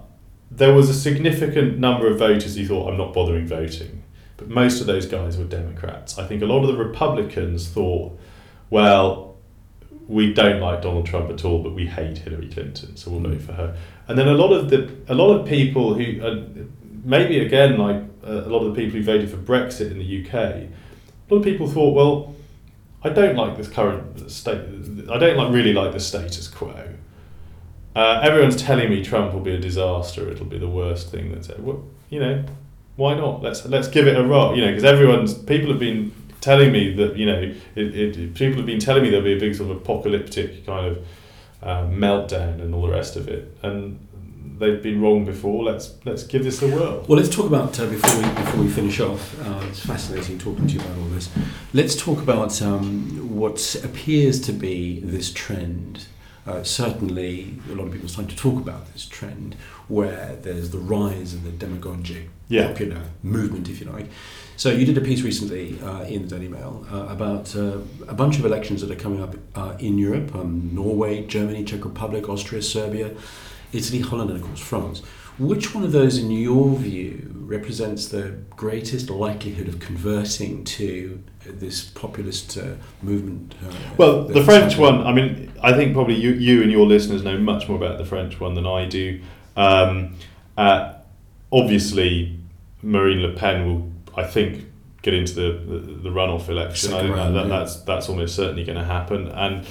there 0.51 0.73
was 0.73 0.89
a 0.89 0.93
significant 0.93 1.79
number 1.79 2.07
of 2.07 2.19
voters 2.19 2.55
who 2.55 2.67
thought, 2.67 2.91
I'm 2.91 2.97
not 2.97 3.13
bothering 3.13 3.47
voting. 3.47 4.03
But 4.37 4.49
most 4.49 4.79
of 4.79 4.87
those 4.87 5.07
guys 5.07 5.35
were 5.37 5.45
Democrats. 5.45 6.19
I 6.19 6.27
think 6.27 6.43
a 6.43 6.45
lot 6.45 6.61
of 6.61 6.67
the 6.67 6.77
Republicans 6.77 7.67
thought, 7.67 8.17
well, 8.69 9.35
we 10.07 10.33
don't 10.33 10.61
like 10.61 10.83
Donald 10.83 11.07
Trump 11.07 11.29
at 11.31 11.43
all, 11.43 11.61
but 11.63 11.73
we 11.73 11.87
hate 11.87 12.19
Hillary 12.19 12.47
Clinton, 12.47 12.95
so 12.95 13.11
we'll 13.11 13.19
vote 13.19 13.41
for 13.41 13.53
her. 13.53 13.75
And 14.07 14.17
then 14.17 14.27
a 14.27 14.35
lot 14.35 14.53
of 14.53 14.69
the 14.69 14.89
a 15.09 15.15
lot 15.15 15.33
of 15.33 15.47
people 15.47 15.95
who 15.95 16.21
uh, 16.21 16.45
maybe 17.07 17.39
again 17.39 17.77
like 17.77 18.03
uh, 18.23 18.45
a 18.45 18.49
lot 18.49 18.65
of 18.65 18.75
the 18.75 18.81
people 18.81 18.99
who 18.99 19.03
voted 19.03 19.31
for 19.31 19.37
Brexit 19.37 19.89
in 19.89 19.99
the 19.99 20.25
UK, 20.25 20.33
a 20.33 20.69
lot 21.29 21.37
of 21.37 21.43
people 21.43 21.67
thought, 21.67 21.95
well, 21.95 22.35
I 23.03 23.09
don't 23.09 23.35
like 23.35 23.55
this 23.57 23.69
current 23.69 24.29
state. 24.29 24.59
I 25.09 25.17
don't 25.17 25.37
like 25.37 25.53
really 25.53 25.73
like 25.73 25.93
the 25.93 25.99
status 25.99 26.47
quo. 26.47 26.95
Uh, 27.95 28.19
everyone's 28.21 28.61
telling 28.61 28.89
me 28.89 29.03
Trump 29.03 29.33
will 29.33 29.39
be 29.39 29.55
a 29.55 29.59
disaster. 29.59 30.29
It'll 30.29 30.45
be 30.45 30.59
the 30.59 30.67
worst 30.67 31.09
thing 31.09 31.31
that's 31.31 31.49
ever. 31.49 31.61
Well, 31.61 31.85
you 32.09 32.19
know, 32.19 32.43
why 32.97 33.15
not? 33.15 33.41
Let's 33.41 33.65
let's 33.65 33.87
give 33.87 34.07
it 34.07 34.17
a 34.17 34.25
rock. 34.25 34.55
You 34.55 34.63
know, 34.63 34.67
because 34.67 34.83
everyone's 34.83 35.33
people 35.33 35.69
have 35.69 35.79
been 35.79 36.11
telling 36.41 36.71
me 36.71 36.93
that 36.95 37.15
you 37.15 37.25
know 37.25 37.55
it, 37.75 37.95
it, 37.95 38.33
people 38.35 38.57
have 38.57 38.65
been 38.65 38.79
telling 38.79 39.03
me 39.03 39.09
there'll 39.09 39.23
be 39.23 39.37
a 39.37 39.39
big 39.39 39.55
sort 39.55 39.71
of 39.71 39.77
apocalyptic 39.77 40.65
kind 40.65 40.87
of 40.87 41.07
uh, 41.63 41.83
meltdown 41.83 42.61
and 42.61 42.75
all 42.75 42.81
the 42.81 42.91
rest 42.91 43.15
of 43.15 43.27
it, 43.27 43.57
and 43.63 43.99
they've 44.57 44.81
been 44.81 45.01
wrong 45.01 45.25
before. 45.25 45.63
Let's 45.63 45.95
let's 46.05 46.23
give 46.23 46.43
this 46.43 46.61
a 46.61 46.67
whirl. 46.67 47.05
Well, 47.07 47.17
let's 47.19 47.33
talk 47.33 47.45
about 47.45 47.79
uh, 47.79 47.85
before 47.87 48.15
we 48.17 48.29
before 48.35 48.61
we 48.61 48.69
finish 48.69 48.99
off. 48.99 49.39
Uh, 49.45 49.65
it's 49.69 49.85
fascinating 49.85 50.37
talking 50.39 50.67
to 50.67 50.73
you 50.73 50.79
about 50.79 50.97
all 50.97 51.09
this. 51.09 51.29
Let's 51.73 51.95
talk 51.95 52.19
about 52.21 52.61
um, 52.61 53.35
what 53.35 53.75
appears 53.83 54.39
to 54.41 54.51
be 54.51 54.99
this 55.01 55.31
trend 55.31 56.07
uh, 56.47 56.63
certainly 56.63 57.55
a 57.69 57.75
lot 57.75 57.85
of 57.87 57.91
people 57.91 58.05
are 58.05 58.09
starting 58.09 58.33
to 58.33 58.41
talk 58.41 58.55
about 58.57 58.91
this 58.93 59.05
trend 59.05 59.55
where 59.89 60.37
there's 60.41 60.69
the 60.69 60.77
rise 60.77 61.33
of 61.33 61.43
the 61.43 61.51
demagogic 61.51 62.29
Yeah. 62.47 62.67
popular 62.67 63.01
movement, 63.21 63.67
if 63.69 63.81
you 63.81 63.87
like. 63.91 64.07
So 64.55 64.71
you 64.71 64.85
did 64.85 64.97
a 64.97 65.01
piece 65.01 65.21
recently 65.23 65.77
uh, 65.83 66.03
in 66.03 66.21
the 66.27 66.35
Daily 66.35 66.47
Mail 66.47 66.85
uh, 66.91 67.07
about 67.09 67.53
uh, 67.55 67.79
a 68.07 68.13
bunch 68.13 68.39
of 68.39 68.45
elections 68.45 68.81
that 68.81 68.89
are 68.89 68.95
coming 68.95 69.21
up 69.21 69.35
uh, 69.55 69.75
in 69.79 69.97
Europe: 69.97 70.33
um, 70.35 70.69
Norway, 70.73 71.25
Germany, 71.27 71.63
Czech 71.65 71.83
Republic, 71.83 72.29
Austria, 72.29 72.61
Serbia, 72.61 73.11
Italy, 73.73 73.99
Holland, 73.99 74.29
and 74.29 74.39
of 74.39 74.45
course 74.45 74.59
France. 74.59 75.01
Which 75.39 75.75
one 75.75 75.83
of 75.83 75.91
those, 75.91 76.17
in 76.17 76.31
your 76.31 76.75
view, 76.75 77.31
represents 77.35 78.07
the 78.07 78.35
greatest 78.55 79.11
likelihood 79.11 79.67
of 79.67 79.79
converting 79.79 80.63
to 80.63 81.21
this 81.45 81.83
populist 81.83 82.57
uh, 82.57 82.73
movement? 83.03 83.53
Uh, 83.63 83.71
Well, 83.97 84.23
the 84.23 84.43
French 84.43 84.73
happening? 84.73 84.97
one, 84.97 85.07
I 85.07 85.13
mean, 85.13 85.51
I 85.61 85.73
think 85.73 85.93
probably 85.93 86.15
you, 86.15 86.31
you 86.31 86.63
and 86.63 86.71
your 86.71 86.87
listeners 86.87 87.23
know 87.23 87.37
much 87.37 87.69
more 87.69 87.77
about 87.77 87.99
the 87.99 88.05
French 88.05 88.39
one 88.39 88.55
than 88.55 88.65
I 88.65 88.85
do. 88.85 89.21
Um, 89.55 90.15
uh, 90.57 90.95
obviously, 91.51 92.39
Marine 92.81 93.21
Le 93.21 93.33
Pen 93.33 93.65
will, 93.67 93.91
I 94.15 94.25
think, 94.25 94.65
get 95.03 95.13
into 95.13 95.35
the, 95.35 95.51
the, 95.51 95.79
the 95.79 96.09
runoff 96.09 96.49
election. 96.49 96.93
I 96.93 97.01
think 97.03 97.15
round, 97.15 97.35
that, 97.35 97.43
yeah. 97.43 97.59
that's, 97.59 97.81
that's 97.81 98.09
almost 98.09 98.35
certainly 98.35 98.63
going 98.63 98.79
to 98.79 98.83
happen. 98.83 99.27
And 99.27 99.67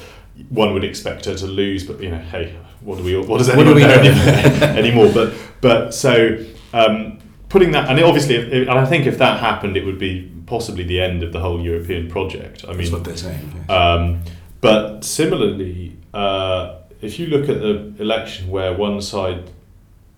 one 0.48 0.74
would 0.74 0.84
expect 0.84 1.24
her 1.24 1.34
to 1.34 1.46
lose, 1.46 1.86
but, 1.86 2.00
you 2.00 2.10
know, 2.10 2.18
hey, 2.18 2.54
what 2.80 2.98
do 2.98 3.04
we, 3.04 3.16
what 3.18 3.38
does 3.38 3.48
What 3.48 3.64
do 3.64 3.76
anyone 3.76 3.80
know 3.80 4.02
know? 4.02 4.66
anymore? 4.76 5.10
But, 5.12 5.34
but 5.60 5.94
so 5.94 6.38
um, 6.72 7.18
putting 7.48 7.72
that, 7.72 7.88
and 7.90 7.98
obviously, 8.00 8.36
if- 8.36 8.68
and 8.68 8.78
I 8.78 8.84
think 8.86 9.06
if 9.06 9.18
that 9.18 9.40
happened, 9.40 9.76
it 9.76 9.84
would 9.84 9.98
be 9.98 10.30
possibly 10.46 10.84
the 10.84 11.00
end 11.00 11.22
of 11.22 11.32
the 11.32 11.40
whole 11.40 11.60
European 11.60 12.08
project. 12.08 12.64
I 12.64 12.68
mean, 12.68 12.78
That's 12.78 12.90
what 12.92 13.04
they're 13.04 13.16
saying. 13.16 13.52
yes. 13.68 13.70
um, 13.70 14.22
but 14.60 15.04
similarly, 15.04 15.96
uh, 16.14 16.76
if 17.00 17.18
you 17.18 17.26
look 17.26 17.48
at 17.48 17.60
the 17.60 17.92
election 17.98 18.48
where 18.48 18.72
one 18.72 19.00
side, 19.02 19.50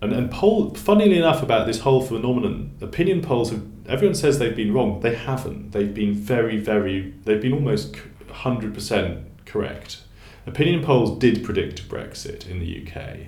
and, 0.01 0.13
and 0.13 0.31
poll, 0.31 0.73
funnily 0.75 1.17
enough, 1.17 1.43
about 1.43 1.67
this 1.67 1.79
whole 1.79 2.01
phenomenon, 2.01 2.71
opinion 2.81 3.21
polls 3.21 3.49
have, 3.51 3.63
everyone 3.87 4.15
says 4.15 4.39
they've 4.39 4.55
been 4.55 4.73
wrong. 4.73 4.99
They 5.01 5.15
haven't. 5.15 5.71
They've 5.71 5.93
been 5.93 6.13
very, 6.13 6.57
very, 6.57 7.13
they've 7.25 7.41
been 7.41 7.53
almost 7.53 7.95
100% 8.29 9.23
correct. 9.45 10.01
Opinion 10.45 10.83
polls 10.83 11.17
did 11.19 11.43
predict 11.43 11.87
Brexit 11.89 12.49
in 12.49 12.59
the 12.59 12.87
UK. 12.87 13.27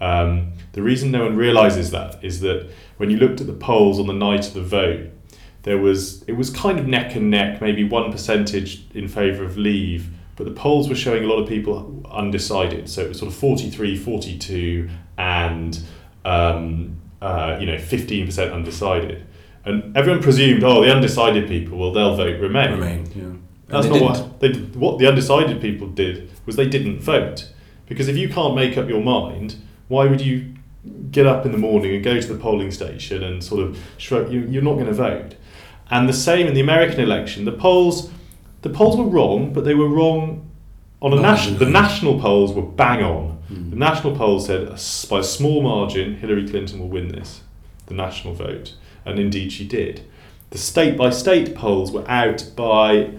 Um, 0.00 0.52
the 0.72 0.82
reason 0.82 1.10
no 1.10 1.24
one 1.24 1.36
realises 1.36 1.90
that 1.90 2.22
is 2.24 2.40
that 2.40 2.70
when 2.96 3.10
you 3.10 3.18
looked 3.18 3.40
at 3.40 3.46
the 3.46 3.52
polls 3.52 3.98
on 3.98 4.06
the 4.06 4.14
night 4.14 4.46
of 4.48 4.54
the 4.54 4.62
vote, 4.62 5.10
there 5.62 5.78
was 5.78 6.22
it 6.22 6.32
was 6.32 6.50
kind 6.50 6.78
of 6.78 6.86
neck 6.86 7.14
and 7.14 7.30
neck, 7.30 7.60
maybe 7.60 7.84
one 7.84 8.10
percentage 8.10 8.86
in 8.94 9.08
favour 9.08 9.44
of 9.44 9.58
leave, 9.58 10.08
but 10.36 10.44
the 10.44 10.52
polls 10.52 10.88
were 10.88 10.94
showing 10.94 11.24
a 11.24 11.26
lot 11.26 11.38
of 11.38 11.48
people 11.48 12.02
undecided. 12.10 12.88
So 12.88 13.02
it 13.02 13.08
was 13.08 13.18
sort 13.18 13.30
of 13.30 13.38
43, 13.38 13.96
42, 13.96 14.88
and 15.18 15.78
um, 16.24 16.96
uh, 17.20 17.58
you 17.60 17.66
know 17.66 17.76
15% 17.76 18.52
undecided. 18.52 19.26
And 19.62 19.94
everyone 19.94 20.22
presumed, 20.22 20.64
oh, 20.64 20.82
the 20.82 20.90
undecided 20.90 21.46
people, 21.46 21.76
well, 21.76 21.92
they'll 21.92 22.16
vote 22.16 22.40
Remain. 22.40 22.70
Remain, 22.70 23.06
yeah. 23.14 23.49
That's 23.70 23.86
not 23.86 23.92
didn't. 23.94 24.08
what 24.08 24.40
they 24.40 24.48
did. 24.48 24.76
What 24.76 24.98
the 24.98 25.06
undecided 25.06 25.60
people 25.60 25.88
did 25.88 26.30
was 26.46 26.56
they 26.56 26.68
didn't 26.68 27.00
vote 27.00 27.50
because 27.86 28.08
if 28.08 28.16
you 28.16 28.28
can't 28.28 28.54
make 28.54 28.76
up 28.78 28.88
your 28.88 29.02
mind, 29.02 29.56
why 29.88 30.06
would 30.06 30.20
you 30.20 30.54
get 31.10 31.26
up 31.26 31.44
in 31.44 31.52
the 31.52 31.58
morning 31.58 31.94
and 31.94 32.04
go 32.04 32.20
to 32.20 32.26
the 32.26 32.38
polling 32.38 32.70
station 32.70 33.22
and 33.22 33.42
sort 33.42 33.62
of 33.62 33.78
shrug? 33.98 34.32
You, 34.32 34.42
you're 34.42 34.62
not 34.62 34.74
going 34.74 34.86
to 34.86 34.92
vote. 34.92 35.34
And 35.90 36.08
the 36.08 36.12
same 36.12 36.46
in 36.46 36.54
the 36.54 36.60
American 36.60 37.00
election. 37.00 37.44
The 37.44 37.52
polls, 37.52 38.10
the 38.62 38.70
polls 38.70 38.96
were 38.96 39.04
wrong, 39.04 39.52
but 39.52 39.64
they 39.64 39.74
were 39.74 39.88
wrong 39.88 40.48
on 41.02 41.12
a 41.12 41.20
national. 41.20 41.58
The 41.58 41.66
national 41.66 42.20
polls 42.20 42.52
were 42.52 42.62
bang 42.62 43.02
on. 43.02 43.42
Mm. 43.50 43.70
The 43.70 43.76
national 43.76 44.16
polls 44.16 44.46
said 44.46 44.68
by 45.08 45.18
a 45.18 45.24
small 45.24 45.62
margin, 45.62 46.16
Hillary 46.16 46.48
Clinton 46.48 46.78
will 46.78 46.88
win 46.88 47.08
this, 47.08 47.42
the 47.86 47.94
national 47.94 48.34
vote, 48.34 48.76
and 49.04 49.18
indeed 49.18 49.52
she 49.52 49.66
did. 49.66 50.06
The 50.50 50.58
state 50.58 50.96
by 50.96 51.10
state 51.10 51.54
polls 51.54 51.90
were 51.90 52.08
out 52.08 52.52
by 52.54 53.10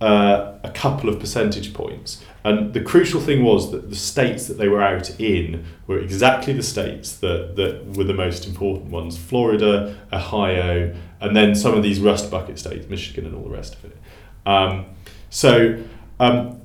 uh, 0.00 0.52
a 0.62 0.70
couple 0.70 1.08
of 1.08 1.18
percentage 1.18 1.72
points. 1.72 2.22
And 2.44 2.72
the 2.74 2.80
crucial 2.80 3.20
thing 3.20 3.42
was 3.42 3.72
that 3.72 3.90
the 3.90 3.96
states 3.96 4.46
that 4.46 4.54
they 4.54 4.68
were 4.68 4.82
out 4.82 5.18
in 5.18 5.64
were 5.86 5.98
exactly 5.98 6.52
the 6.52 6.62
states 6.62 7.16
that, 7.16 7.56
that 7.56 7.96
were 7.96 8.04
the 8.04 8.14
most 8.14 8.46
important 8.46 8.90
ones 8.90 9.16
Florida, 9.16 9.96
Ohio, 10.12 10.94
and 11.20 11.34
then 11.34 11.54
some 11.54 11.74
of 11.74 11.82
these 11.82 11.98
rust 11.98 12.30
bucket 12.30 12.58
states, 12.58 12.88
Michigan, 12.88 13.26
and 13.26 13.34
all 13.34 13.42
the 13.42 13.50
rest 13.50 13.74
of 13.74 13.86
it. 13.86 13.96
Um, 14.44 14.86
so, 15.30 15.82
um, 16.20 16.60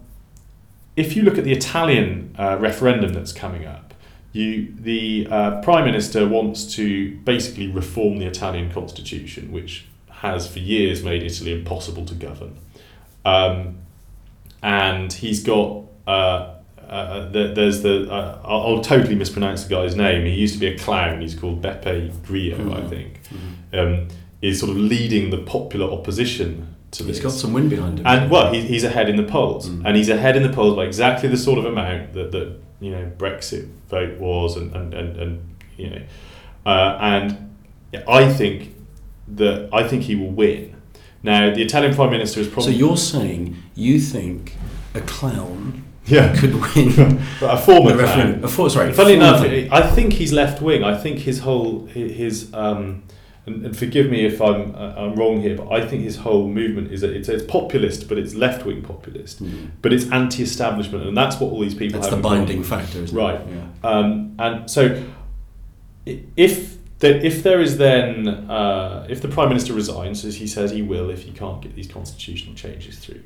if 0.96 1.16
you 1.16 1.24
look 1.24 1.38
at 1.38 1.46
the 1.46 1.54
Italian 1.54 2.36
uh, 2.38 2.58
referendum 2.60 3.14
that's 3.14 3.32
coming 3.32 3.66
up, 3.66 3.94
you, 4.34 4.74
the 4.78 5.28
uh, 5.30 5.62
Prime 5.62 5.86
Minister 5.86 6.28
wants 6.28 6.76
to 6.76 7.16
basically 7.18 7.68
reform 7.68 8.18
the 8.18 8.26
Italian 8.26 8.72
constitution, 8.72 9.52
which 9.52 9.88
has 10.10 10.48
for 10.48 10.60
years 10.60 11.04
made 11.04 11.24
Italy 11.24 11.54
impossible 11.54 12.06
to 12.06 12.14
govern. 12.14 12.58
Um, 13.26 13.78
and 14.64 15.12
he's 15.12 15.44
got 15.44 15.84
uh, 16.08 16.56
uh, 16.88 17.30
the, 17.30 17.52
there's 17.56 17.82
the 17.82 18.12
uh, 18.12 18.42
I'll, 18.44 18.62
I'll 18.78 18.82
totally 18.82 19.16
mispronounce 19.16 19.64
the 19.64 19.70
guy's 19.70 19.96
name. 19.96 20.26
He 20.26 20.34
used 20.34 20.54
to 20.56 20.60
be 20.60 20.68
a 20.68 20.78
clown. 20.78 21.22
He's 21.22 21.36
called 21.36 21.62
Beppe 21.62 22.12
Grillo, 22.24 22.58
I 22.74 22.82
Mhm. 22.82 22.90
think. 22.90 23.22
Mhm. 23.74 23.80
Um, 24.02 24.08
is 24.42 24.60
sort 24.60 24.72
of 24.72 24.78
leading 24.78 25.30
the 25.30 25.38
popular 25.38 25.92
opposition 25.92 26.68
to 26.92 27.04
He's 27.04 27.18
this. 27.18 27.24
got 27.24 27.32
some 27.32 27.54
wind 27.54 27.70
behind 27.70 28.00
him. 28.00 28.08
And 28.08 28.30
well, 28.32 28.52
he, 28.52 28.62
he's 28.62 28.84
ahead 28.84 29.08
in 29.08 29.16
the 29.16 29.24
polls, 29.24 29.70
Mm. 29.70 29.84
and 29.86 29.96
he's 29.96 30.10
ahead 30.10 30.36
in 30.36 30.42
the 30.44 30.50
polls 30.50 30.76
by 30.76 30.84
exactly 30.86 31.30
the 31.30 31.38
sort 31.38 31.60
of 31.60 31.66
amount 31.66 32.14
that 32.14 32.32
the 32.32 32.54
you 32.82 32.90
know 32.92 33.12
Brexit 33.18 33.68
vote 33.90 34.20
was, 34.20 34.58
and 34.58 34.76
and 34.76 34.94
and, 34.94 35.16
and 35.18 35.40
you 35.78 35.90
know, 35.92 36.02
uh, 36.66 36.98
and 37.00 37.38
I 38.08 38.32
think 38.34 38.74
that 39.36 39.70
I 39.72 39.88
think 39.88 40.04
he 40.04 40.16
will 40.16 40.32
win. 40.32 40.76
Now, 41.24 41.54
the 41.54 41.62
Italian 41.62 41.94
Prime 41.94 42.10
Minister 42.12 42.40
is 42.40 42.48
probably. 42.48 42.74
so 42.74 42.78
you're 42.80 42.98
saying 42.98 43.56
you 43.76 44.00
think 44.00 44.56
a 44.96 45.02
clown 45.02 45.84
yeah 46.06 46.36
could 46.36 46.54
win 46.56 47.22
a 47.42 47.58
former 47.58 47.96
referendum? 47.96 48.44
Uh, 48.44 48.48
for- 48.48 48.70
sorry, 48.70 48.92
Funny 48.92 49.14
enough. 49.14 49.42
I 49.72 49.82
think 49.90 50.14
he's 50.14 50.34
left 50.34 50.62
wing. 50.62 50.84
I 50.84 50.98
think 50.98 51.20
his 51.20 51.40
whole 51.40 51.86
his, 51.86 52.52
um, 52.54 53.04
and, 53.46 53.66
and 53.66 53.78
forgive 53.78 54.10
me 54.10 54.26
if 54.26 54.42
I'm 54.42 54.76
uh, 54.76 54.94
I'm 54.98 55.16
wrong 55.16 55.42
here, 55.42 55.56
but 55.56 55.72
I 55.72 55.86
think 55.86 56.04
his 56.04 56.18
whole 56.18 56.48
movement 56.48 56.92
is 56.92 57.02
that 57.02 57.12
it's, 57.12 57.30
it's 57.30 57.44
populist, 57.46 58.08
but 58.10 58.18
it's 58.18 58.34
left 58.36 58.66
wing 58.66 58.82
populist, 58.82 59.44
Mm. 59.44 59.70
but 59.84 59.94
it's 59.94 60.10
anti-establishment, 60.12 61.06
and 61.08 61.16
that's 61.16 61.40
what 61.40 61.52
all 61.52 61.60
these 61.62 61.76
people 61.76 62.00
That's 62.00 62.10
have 62.12 62.18
the 62.22 62.28
binding 62.30 62.64
factor, 62.64 63.00
isn't 63.00 63.16
Right. 63.18 63.36
it? 63.40 63.48
Yeah. 63.50 63.90
Um, 63.90 64.36
and 64.40 64.70
so, 64.70 65.04
if 66.36 66.78
that 67.02 67.26
if 67.26 67.44
there 67.44 67.60
is 67.60 67.78
then 67.78 68.28
uh, 68.50 69.06
if 69.10 69.22
the 69.22 69.28
prime 69.28 69.50
minister 69.50 69.74
resigns, 69.74 70.24
as 70.24 70.38
he 70.38 70.48
says 70.48 70.72
he 70.72 70.82
will, 70.82 71.10
if 71.10 71.24
he 71.24 71.32
can't 71.32 71.62
get 71.62 71.76
these 71.76 71.88
constitutional 71.88 72.56
changes 72.56 72.98
through, 72.98 73.22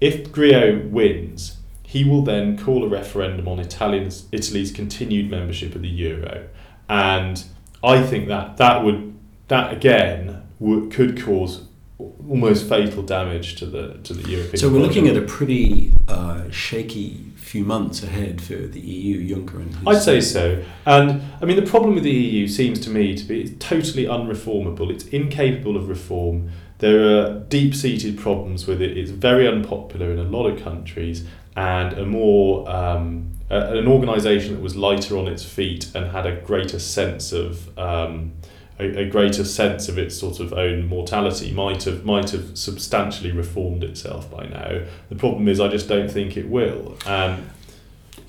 if 0.00 0.32
Grillo 0.32 0.78
wins, 0.86 1.58
he 1.82 2.04
will 2.04 2.22
then 2.22 2.58
call 2.58 2.84
a 2.84 2.88
referendum 2.88 3.46
on 3.46 3.58
Italians 3.58 4.26
Italy's 4.32 4.72
continued 4.72 5.30
membership 5.30 5.74
of 5.74 5.82
the 5.82 5.88
euro, 5.88 6.48
and 6.88 7.44
I 7.84 8.02
think 8.02 8.28
that 8.28 8.56
that 8.56 8.84
would 8.84 9.14
that 9.48 9.72
again 9.72 10.42
would, 10.58 10.90
could 10.90 11.20
cause 11.20 11.66
almost 11.98 12.68
fatal 12.68 13.02
damage 13.02 13.56
to 13.56 13.66
the 13.66 13.98
to 14.04 14.12
the 14.12 14.28
European. 14.30 14.56
So 14.56 14.68
we're 14.68 14.80
looking 14.80 15.08
at 15.08 15.16
a 15.16 15.22
pretty 15.22 15.94
uh, 16.08 16.50
shaky 16.50 17.32
few 17.36 17.64
months 17.64 18.02
ahead 18.02 18.42
for 18.42 18.54
the 18.54 18.80
EU, 18.80 19.36
Juncker 19.36 19.56
and 19.56 19.74
his 19.74 19.86
I'd 19.86 20.02
say 20.02 20.20
so. 20.20 20.62
And 20.84 21.22
I 21.40 21.44
mean, 21.44 21.56
the 21.56 21.70
problem 21.70 21.94
with 21.94 22.04
the 22.04 22.10
EU 22.10 22.48
seems 22.48 22.80
to 22.80 22.90
me 22.90 23.16
to 23.16 23.24
be 23.24 23.42
it's 23.42 23.64
totally 23.64 24.04
unreformable. 24.04 24.90
It's 24.90 25.04
incapable 25.06 25.76
of 25.76 25.88
reform. 25.88 26.50
There 26.78 27.00
are 27.08 27.40
deep 27.40 27.74
seated 27.74 28.18
problems 28.18 28.66
with 28.66 28.82
it. 28.82 28.98
It's 28.98 29.10
very 29.10 29.48
unpopular 29.48 30.10
in 30.10 30.18
a 30.18 30.24
lot 30.24 30.46
of 30.46 30.62
countries. 30.62 31.24
And 31.56 31.94
a 31.94 32.04
more, 32.04 32.68
um, 32.68 33.32
a, 33.48 33.78
an 33.78 33.88
organisation 33.88 34.54
that 34.54 34.60
was 34.60 34.76
lighter 34.76 35.16
on 35.16 35.26
its 35.26 35.42
feet 35.42 35.90
and 35.94 36.10
had 36.10 36.26
a 36.26 36.38
greater 36.42 36.78
sense 36.78 37.32
of. 37.32 37.78
Um, 37.78 38.34
a, 38.78 39.02
a 39.02 39.08
greater 39.08 39.44
sense 39.44 39.88
of 39.88 39.98
its 39.98 40.18
sort 40.18 40.40
of 40.40 40.52
own 40.52 40.86
mortality 40.86 41.52
might 41.52 41.84
have 41.84 42.04
might 42.04 42.30
have 42.30 42.56
substantially 42.56 43.32
reformed 43.32 43.82
itself 43.82 44.30
by 44.30 44.46
now. 44.46 44.82
The 45.08 45.16
problem 45.16 45.48
is, 45.48 45.60
I 45.60 45.68
just 45.68 45.88
don't 45.88 46.10
think 46.10 46.36
it 46.36 46.48
will. 46.48 46.96
And 47.06 47.50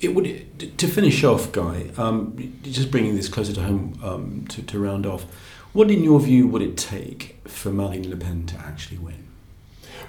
It 0.00 0.14
would 0.14 0.78
to 0.78 0.86
finish 0.86 1.22
off, 1.24 1.52
Guy. 1.52 1.90
Um, 1.96 2.54
just 2.62 2.90
bringing 2.90 3.16
this 3.16 3.28
closer 3.28 3.52
to 3.52 3.62
home 3.62 3.98
um, 4.02 4.46
to, 4.48 4.62
to 4.62 4.78
round 4.78 5.06
off. 5.06 5.24
What, 5.72 5.90
in 5.90 6.02
your 6.02 6.18
view, 6.18 6.48
would 6.48 6.62
it 6.62 6.76
take 6.76 7.40
for 7.46 7.70
Marine 7.70 8.08
Le 8.08 8.16
Pen 8.16 8.46
to 8.46 8.56
actually 8.58 8.98
win? 8.98 9.28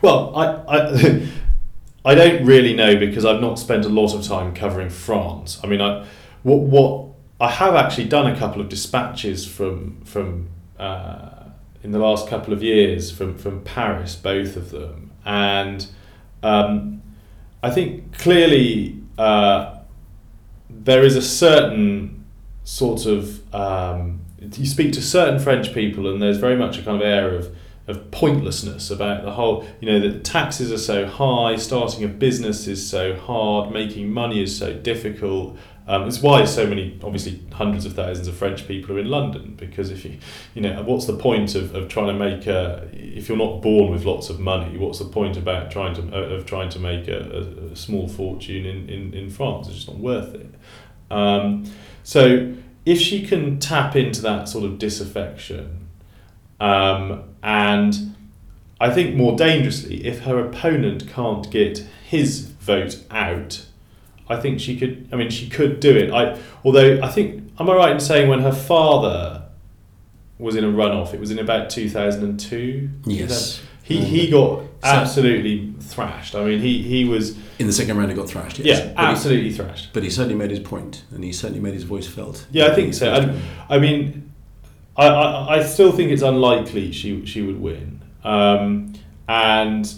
Well, 0.01 0.33
I, 0.35 0.45
I, 0.67 1.29
I 2.05 2.15
don't 2.15 2.45
really 2.45 2.73
know 2.73 2.95
because 2.95 3.25
I've 3.25 3.41
not 3.41 3.59
spent 3.59 3.83
a 3.83 3.89
lot 3.89 4.15
of 4.15 4.25
time 4.25 4.55
covering 4.55 4.89
France. 4.89 5.59
I 5.61 5.67
mean, 5.67 5.81
I, 5.81 6.05
what, 6.43 6.59
what 6.61 7.08
I 7.39 7.49
have 7.49 7.75
actually 7.75 8.05
done 8.05 8.27
a 8.27 8.37
couple 8.37 8.61
of 8.61 8.69
dispatches 8.69 9.45
from 9.45 10.01
from 10.01 10.49
uh, 10.77 11.45
in 11.83 11.91
the 11.91 11.99
last 11.99 12.27
couple 12.27 12.53
of 12.53 12.61
years 12.61 13.11
from 13.11 13.37
from 13.37 13.61
Paris, 13.63 14.15
both 14.15 14.55
of 14.55 14.71
them, 14.71 15.11
and 15.25 15.87
um, 16.43 17.01
I 17.63 17.69
think 17.71 18.17
clearly 18.17 19.01
uh, 19.17 19.79
there 20.69 21.03
is 21.03 21.15
a 21.15 21.21
certain 21.21 22.25
sort 22.63 23.05
of 23.05 23.53
um, 23.55 24.21
you 24.39 24.65
speak 24.65 24.93
to 24.93 25.01
certain 25.01 25.39
French 25.39 25.73
people, 25.73 26.11
and 26.11 26.21
there's 26.21 26.37
very 26.37 26.55
much 26.55 26.77
a 26.77 26.81
kind 26.81 26.97
of 26.97 27.03
air 27.03 27.35
of 27.35 27.55
of 27.87 28.11
pointlessness 28.11 28.91
about 28.91 29.23
the 29.23 29.31
whole. 29.31 29.65
You 29.79 29.91
know, 29.91 29.99
that 29.99 30.23
taxes 30.23 30.71
are 30.71 30.77
so 30.77 31.07
high, 31.07 31.55
starting 31.55 32.03
a 32.03 32.07
business 32.07 32.67
is 32.67 32.87
so 32.87 33.15
hard, 33.15 33.71
making 33.71 34.11
money 34.11 34.43
is 34.43 34.57
so 34.57 34.73
difficult. 34.73 35.57
Um, 35.89 36.07
it's 36.07 36.21
why 36.21 36.45
so 36.45 36.67
many, 36.67 36.99
obviously, 37.03 37.41
hundreds 37.51 37.83
of 37.83 37.93
thousands 37.93 38.27
of 38.27 38.37
French 38.37 38.67
people 38.67 38.95
are 38.95 38.99
in 38.99 39.09
London 39.09 39.55
because 39.57 39.89
if 39.89 40.05
you, 40.05 40.19
you 40.53 40.61
know, 40.61 40.83
what's 40.83 41.07
the 41.07 41.17
point 41.17 41.55
of, 41.55 41.73
of 41.73 41.89
trying 41.89 42.05
to 42.05 42.13
make 42.13 42.45
a, 42.45 42.87
if 42.93 43.27
you're 43.27 43.39
not 43.39 43.63
born 43.63 43.91
with 43.91 44.05
lots 44.05 44.29
of 44.29 44.39
money, 44.39 44.77
what's 44.77 44.99
the 44.99 45.05
point 45.05 45.35
about 45.35 45.71
trying 45.71 45.95
to 45.95 46.15
of 46.15 46.45
trying 46.45 46.69
to 46.69 46.79
make 46.79 47.07
a, 47.07 47.17
a, 47.17 47.71
a 47.71 47.75
small 47.75 48.07
fortune 48.07 48.67
in, 48.67 48.87
in, 48.87 49.15
in 49.15 49.31
France? 49.31 49.65
It's 49.65 49.77
just 49.77 49.87
not 49.87 49.97
worth 49.97 50.35
it. 50.35 50.53
Um, 51.09 51.65
so 52.03 52.53
if 52.85 53.01
she 53.01 53.25
can 53.25 53.57
tap 53.57 53.95
into 53.95 54.21
that 54.21 54.47
sort 54.47 54.65
of 54.65 54.77
disaffection, 54.77 55.87
um, 56.59 57.23
and 57.41 58.15
I 58.79 58.91
think 58.91 59.15
more 59.15 59.35
dangerously, 59.35 60.05
if 60.05 60.19
her 60.19 60.37
opponent 60.37 61.09
can't 61.09 61.49
get 61.49 61.79
his 62.07 62.41
vote 62.41 63.03
out 63.09 63.65
I 64.29 64.39
think 64.39 64.59
she 64.59 64.77
could. 64.77 65.09
I 65.11 65.15
mean, 65.15 65.29
she 65.29 65.49
could 65.49 65.79
do 65.79 65.95
it. 65.95 66.11
I 66.11 66.39
although 66.63 67.01
I 67.01 67.09
think 67.09 67.51
am 67.59 67.69
I 67.69 67.73
right 67.75 67.91
in 67.91 67.99
saying 67.99 68.29
when 68.29 68.41
her 68.41 68.51
father 68.51 69.43
was 70.37 70.55
in 70.55 70.63
a 70.63 70.67
runoff, 70.67 71.13
it 71.13 71.19
was 71.19 71.31
in 71.31 71.39
about 71.39 71.69
two 71.69 71.89
thousand 71.89 72.23
and 72.23 72.39
two. 72.39 72.89
Yes. 73.05 73.61
He, 73.83 74.05
he 74.05 74.29
got 74.29 74.65
absolutely 74.83 75.73
thrashed. 75.79 76.35
I 76.35 76.45
mean, 76.45 76.59
he, 76.59 76.83
he 76.83 77.05
was 77.05 77.35
in 77.57 77.65
the 77.65 77.73
second 77.73 77.97
round. 77.97 78.11
He 78.11 78.15
got 78.15 78.29
thrashed. 78.29 78.59
Yes. 78.59 78.85
Yeah, 78.85 78.93
but 78.93 79.03
absolutely 79.03 79.49
he, 79.49 79.55
thrashed. 79.57 79.93
But 79.93 80.03
he 80.03 80.11
certainly 80.11 80.35
made 80.35 80.51
his 80.51 80.59
point, 80.59 81.03
and 81.11 81.23
he 81.23 81.33
certainly 81.33 81.59
made 81.59 81.73
his 81.73 81.85
voice 81.85 82.05
felt. 82.05 82.45
Yeah, 82.51 82.67
I 82.67 82.75
think 82.75 82.93
so. 82.93 83.11
I, 83.11 83.75
I 83.75 83.79
mean, 83.79 84.31
I, 84.95 85.07
I, 85.07 85.55
I 85.57 85.63
still 85.63 85.91
think 85.91 86.11
it's 86.11 86.21
unlikely 86.21 86.91
she 86.91 87.25
she 87.25 87.41
would 87.41 87.59
win. 87.59 88.01
Um, 88.23 88.93
and 89.27 89.91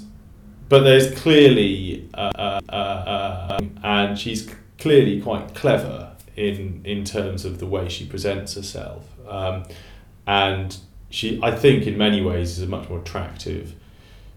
but 0.72 0.86
there's 0.86 1.14
clearly, 1.20 2.08
uh, 2.14 2.32
uh, 2.34 2.72
uh, 2.72 3.60
and 3.84 4.18
she's 4.18 4.50
clearly 4.80 5.22
quite 5.22 5.54
clever 5.54 6.16
in 6.38 6.82
in 6.86 7.04
terms 7.04 7.44
of 7.44 7.60
the 7.60 7.66
way 7.66 7.90
she 7.90 8.06
presents 8.06 8.54
herself, 8.56 9.04
um, 9.28 9.66
and 10.26 10.78
she, 11.10 11.42
I 11.44 11.52
think, 11.52 11.86
in 11.88 11.98
many 11.98 12.22
ways, 12.22 12.58
is 12.58 12.64
a 12.64 12.68
much 12.68 12.88
more 12.88 13.00
attractive 13.00 13.76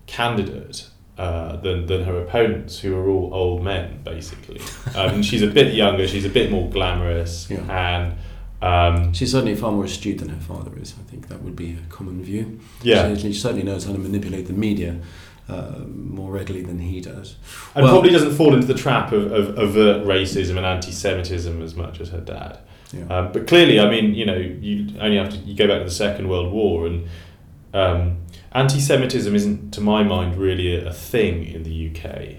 candidate 0.09 0.88
uh, 1.18 1.55
than, 1.59 1.87
than 1.87 2.03
her 2.03 2.20
opponents, 2.23 2.81
who 2.81 2.97
are 2.97 3.09
all 3.09 3.33
old 3.33 3.62
men, 3.62 4.01
basically. 4.03 4.61
Um, 4.97 5.23
she's 5.23 5.42
a 5.42 5.49
bit 5.49 5.75
younger, 5.75 6.07
she's 6.07 6.25
a 6.25 6.29
bit 6.29 6.53
more 6.53 6.68
glamorous, 6.70 7.49
yeah. 7.51 7.62
and 7.68 8.14
um, 8.62 9.12
she's 9.12 9.33
certainly 9.33 9.57
far 9.57 9.73
more 9.73 9.85
astute 9.85 10.18
than 10.18 10.29
her 10.29 10.40
father 10.40 10.70
is. 10.81 10.94
I 11.01 11.11
think 11.11 11.29
that 11.29 11.42
would 11.42 11.57
be 11.57 11.73
a 11.73 11.92
common 11.92 12.23
view. 12.23 12.61
Yeah, 12.83 13.14
she, 13.14 13.33
she 13.33 13.35
certainly 13.35 13.64
knows 13.64 13.85
how 13.85 13.92
to 13.92 13.99
manipulate 13.99 14.47
the 14.47 14.53
media 14.53 15.01
uh, 15.48 15.80
more 15.87 16.30
readily 16.30 16.62
than 16.62 16.78
he 16.78 17.00
does. 17.00 17.37
And 17.74 17.85
well, 17.85 17.94
probably 17.94 18.11
doesn't 18.11 18.35
fall 18.35 18.54
into 18.54 18.66
the 18.66 18.74
trap 18.74 19.12
of, 19.12 19.30
of 19.30 19.59
overt 19.59 20.07
racism 20.07 20.57
and 20.57 20.64
anti-Semitism 20.64 21.61
as 21.61 21.74
much 21.74 22.00
as 22.00 22.09
her 22.11 22.20
dad. 22.20 22.59
Yeah. 22.92 23.04
Um, 23.07 23.33
but 23.33 23.46
clearly, 23.46 23.80
I 23.80 23.90
mean, 23.90 24.14
you 24.14 24.24
know, 24.24 24.37
you 24.37 24.98
only 25.00 25.16
have 25.16 25.30
to 25.30 25.37
you 25.38 25.54
go 25.54 25.66
back 25.66 25.80
to 25.80 25.85
the 25.85 25.90
Second 25.90 26.28
World 26.28 26.52
War, 26.52 26.87
and 26.87 27.09
um, 27.72 28.18
anti-Semitism 28.52 29.35
isn't, 29.35 29.74
to 29.74 29.80
my 29.80 30.02
mind, 30.02 30.37
really 30.37 30.76
a, 30.76 30.88
a 30.88 30.92
thing 30.92 31.44
in 31.44 31.62
the 31.64 31.90
UK. 31.90 32.37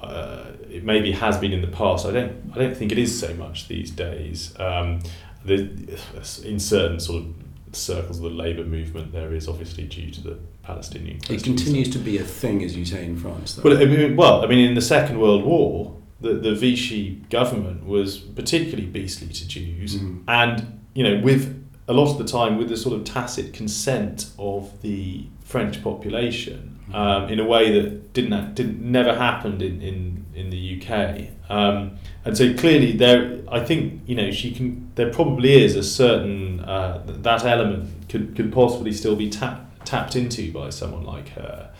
Uh, 0.00 0.52
it 0.70 0.82
maybe 0.82 1.12
has 1.12 1.36
been 1.36 1.52
in 1.52 1.60
the 1.60 1.68
past. 1.68 2.06
I 2.06 2.12
don't. 2.12 2.52
I 2.54 2.58
don't 2.58 2.76
think 2.76 2.90
it 2.90 2.98
is 2.98 3.18
so 3.18 3.34
much 3.34 3.68
these 3.68 3.90
days. 3.90 4.58
Um, 4.58 5.00
the, 5.44 6.00
in 6.42 6.58
certain 6.58 6.98
sort 6.98 7.22
of 7.22 7.34
circles 7.76 8.16
of 8.16 8.24
the 8.24 8.30
labour 8.30 8.64
movement, 8.64 9.12
there 9.12 9.34
is 9.34 9.46
obviously 9.46 9.84
due 9.84 10.10
to 10.10 10.20
the 10.22 10.38
Palestinian 10.64 11.18
It 11.28 11.44
continues 11.44 11.90
to 11.90 11.98
be 11.98 12.18
a 12.18 12.24
thing, 12.24 12.62
as 12.64 12.76
you 12.76 12.84
say, 12.84 13.04
in 13.04 13.16
France. 13.16 13.54
Though. 13.54 13.68
Well, 13.68 13.80
I 13.80 13.84
mean, 13.84 14.16
well, 14.16 14.42
I 14.42 14.46
mean, 14.46 14.66
in 14.66 14.74
the 14.74 14.82
Second 14.82 15.20
World 15.20 15.44
War, 15.44 15.96
the, 16.20 16.34
the 16.34 16.54
Vichy 16.54 17.22
government 17.30 17.86
was 17.86 18.18
particularly 18.18 18.86
beastly 18.86 19.28
to 19.28 19.48
Jews, 19.48 19.96
mm. 19.96 20.22
and 20.26 20.82
you 20.94 21.04
know, 21.04 21.22
with 21.22 21.60
a 21.86 21.92
lot 21.92 22.10
of 22.10 22.18
the 22.18 22.24
time, 22.24 22.56
with 22.56 22.68
the 22.68 22.76
sort 22.76 22.94
of 22.98 23.04
tacit 23.04 23.52
consent 23.52 24.30
of 24.38 24.80
the 24.80 25.26
French 25.42 25.82
population, 25.82 26.80
mm. 26.88 26.94
um, 26.94 27.28
in 27.28 27.38
a 27.38 27.44
way 27.44 27.70
that 27.78 28.12
didn't 28.14 28.54
didn't 28.54 28.80
never 28.80 29.14
happened 29.14 29.60
in 29.60 29.82
in 29.82 30.24
in 30.34 30.50
the 30.50 30.80
UK. 30.80 31.28
Um, 31.50 31.98
and 32.24 32.36
so 32.36 32.54
clearly, 32.54 32.92
there, 32.92 33.40
I 33.48 33.60
think 33.60 34.00
you 34.06 34.14
know, 34.14 34.30
she 34.30 34.50
can. 34.52 34.90
There 34.94 35.12
probably 35.12 35.62
is 35.62 35.76
a 35.76 35.82
certain 35.82 36.60
uh, 36.60 37.02
that 37.06 37.44
element 37.44 38.08
could 38.08 38.34
could 38.34 38.50
possibly 38.50 38.92
still 38.92 39.14
be 39.14 39.28
tapped 39.28 39.73
tapped 39.84 40.16
into 40.16 40.52
by 40.52 40.70
someone 40.70 41.04
like 41.04 41.28
her. 41.30 41.70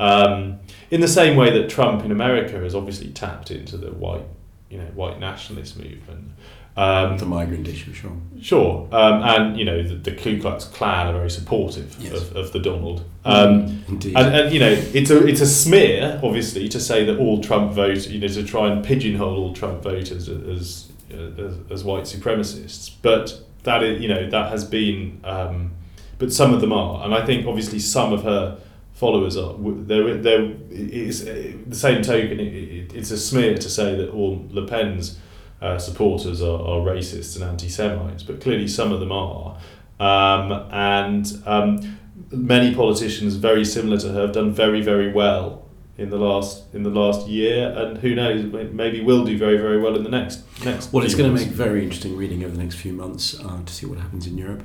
Um, 0.00 0.58
in 0.90 1.00
the 1.00 1.08
same 1.08 1.36
way 1.36 1.50
that 1.58 1.70
Trump 1.70 2.04
in 2.04 2.10
America 2.10 2.58
has 2.58 2.74
obviously 2.74 3.10
tapped 3.10 3.50
into 3.50 3.76
the 3.76 3.92
white, 3.92 4.26
you 4.68 4.78
know, 4.78 4.86
white 4.86 5.20
nationalist 5.20 5.78
movement. 5.78 6.32
Um, 6.76 7.18
the 7.18 7.26
migrant 7.26 7.68
issue, 7.68 7.92
sure. 7.92 8.16
Sure, 8.40 8.88
um, 8.90 9.22
and 9.22 9.56
you 9.56 9.64
know 9.64 9.84
the, 9.84 9.94
the, 9.94 10.10
Ku 10.10 10.40
Klux 10.40 10.64
Klan 10.64 11.06
are 11.06 11.12
very 11.12 11.30
supportive 11.30 11.96
yes. 12.00 12.14
of, 12.14 12.36
of 12.36 12.52
the 12.52 12.58
Donald. 12.58 13.04
Um, 13.24 13.84
Indeed. 13.86 14.16
And, 14.16 14.34
and 14.34 14.52
you 14.52 14.58
know 14.58 14.72
it's 14.72 15.08
a 15.08 15.24
it's 15.24 15.40
a 15.40 15.46
smear, 15.46 16.18
obviously, 16.20 16.68
to 16.70 16.80
say 16.80 17.04
that 17.04 17.16
all 17.16 17.40
Trump 17.40 17.72
voters, 17.72 18.10
you 18.10 18.18
know, 18.18 18.26
to 18.26 18.42
try 18.42 18.72
and 18.72 18.84
pigeonhole 18.84 19.36
all 19.36 19.52
Trump 19.54 19.84
voters 19.84 20.28
as 20.28 20.90
as, 21.12 21.62
as 21.70 21.84
white 21.84 22.04
supremacists. 22.04 22.90
But 23.02 23.40
that 23.62 23.84
is, 23.84 24.02
you 24.02 24.08
know, 24.08 24.28
that 24.28 24.50
has 24.50 24.64
been 24.64 25.20
um, 25.22 25.70
but 26.18 26.32
some 26.32 26.54
of 26.54 26.60
them 26.60 26.72
are, 26.72 27.04
and 27.04 27.14
I 27.14 27.24
think 27.24 27.46
obviously 27.46 27.78
some 27.78 28.12
of 28.12 28.22
her 28.24 28.58
followers 28.94 29.36
are. 29.36 29.54
They're, 29.58 30.16
they're, 30.16 30.48
the 30.48 31.76
same 31.76 32.02
token. 32.02 32.40
It, 32.40 32.54
it, 32.54 32.94
it's 32.94 33.10
a 33.10 33.18
smear 33.18 33.56
to 33.56 33.70
say 33.70 33.96
that 33.96 34.10
all 34.10 34.46
Le 34.50 34.66
Pen's 34.66 35.18
uh, 35.60 35.78
supporters 35.78 36.42
are, 36.42 36.60
are 36.60 36.80
racists 36.80 37.36
and 37.36 37.44
anti-Semites, 37.44 38.22
but 38.22 38.40
clearly 38.40 38.68
some 38.68 38.92
of 38.92 39.00
them 39.00 39.12
are, 39.12 39.56
um, 40.00 40.52
and 40.70 41.42
um, 41.46 41.98
many 42.30 42.74
politicians 42.74 43.36
very 43.36 43.64
similar 43.64 43.98
to 43.98 44.08
her 44.08 44.22
have 44.22 44.32
done 44.32 44.52
very 44.52 44.80
very 44.82 45.12
well 45.12 45.64
in 45.96 46.10
the 46.10 46.18
last 46.18 46.74
in 46.74 46.82
the 46.82 46.90
last 46.90 47.28
year, 47.28 47.72
and 47.76 47.98
who 47.98 48.14
knows, 48.14 48.44
maybe 48.72 49.00
will 49.00 49.24
do 49.24 49.38
very 49.38 49.56
very 49.56 49.80
well 49.80 49.96
in 49.96 50.02
the 50.02 50.10
next 50.10 50.42
next. 50.64 50.92
Well, 50.92 51.04
it's 51.04 51.14
going 51.14 51.34
to 51.34 51.44
make 51.44 51.52
very 51.52 51.82
interesting 51.82 52.16
reading 52.16 52.44
over 52.44 52.54
the 52.54 52.62
next 52.62 52.76
few 52.76 52.92
months 52.92 53.38
uh, 53.40 53.62
to 53.64 53.72
see 53.72 53.86
what 53.86 53.98
happens 53.98 54.26
in 54.26 54.36
Europe. 54.36 54.62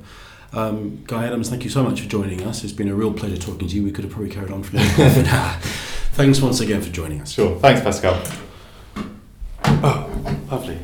Um, 0.52 1.04
Guy 1.06 1.26
Adams, 1.26 1.48
thank 1.48 1.64
you 1.64 1.70
so 1.70 1.82
much 1.82 2.00
for 2.00 2.08
joining 2.08 2.42
us. 2.46 2.64
It's 2.64 2.72
been 2.72 2.88
a 2.88 2.94
real 2.94 3.12
pleasure 3.12 3.36
talking 3.36 3.68
to 3.68 3.74
you. 3.76 3.84
We 3.84 3.92
could 3.92 4.04
have 4.04 4.12
probably 4.12 4.30
carried 4.30 4.50
on 4.50 4.62
for 4.62 4.78
half 4.78 5.16
an 5.16 5.26
hour. 5.26 5.56
Thanks 6.12 6.40
once 6.40 6.60
again 6.60 6.82
for 6.82 6.90
joining 6.90 7.20
us. 7.20 7.30
Sure. 7.32 7.56
Thanks, 7.60 7.80
Pascal. 7.82 8.20
Oh, 9.64 10.46
lovely. 10.50 10.78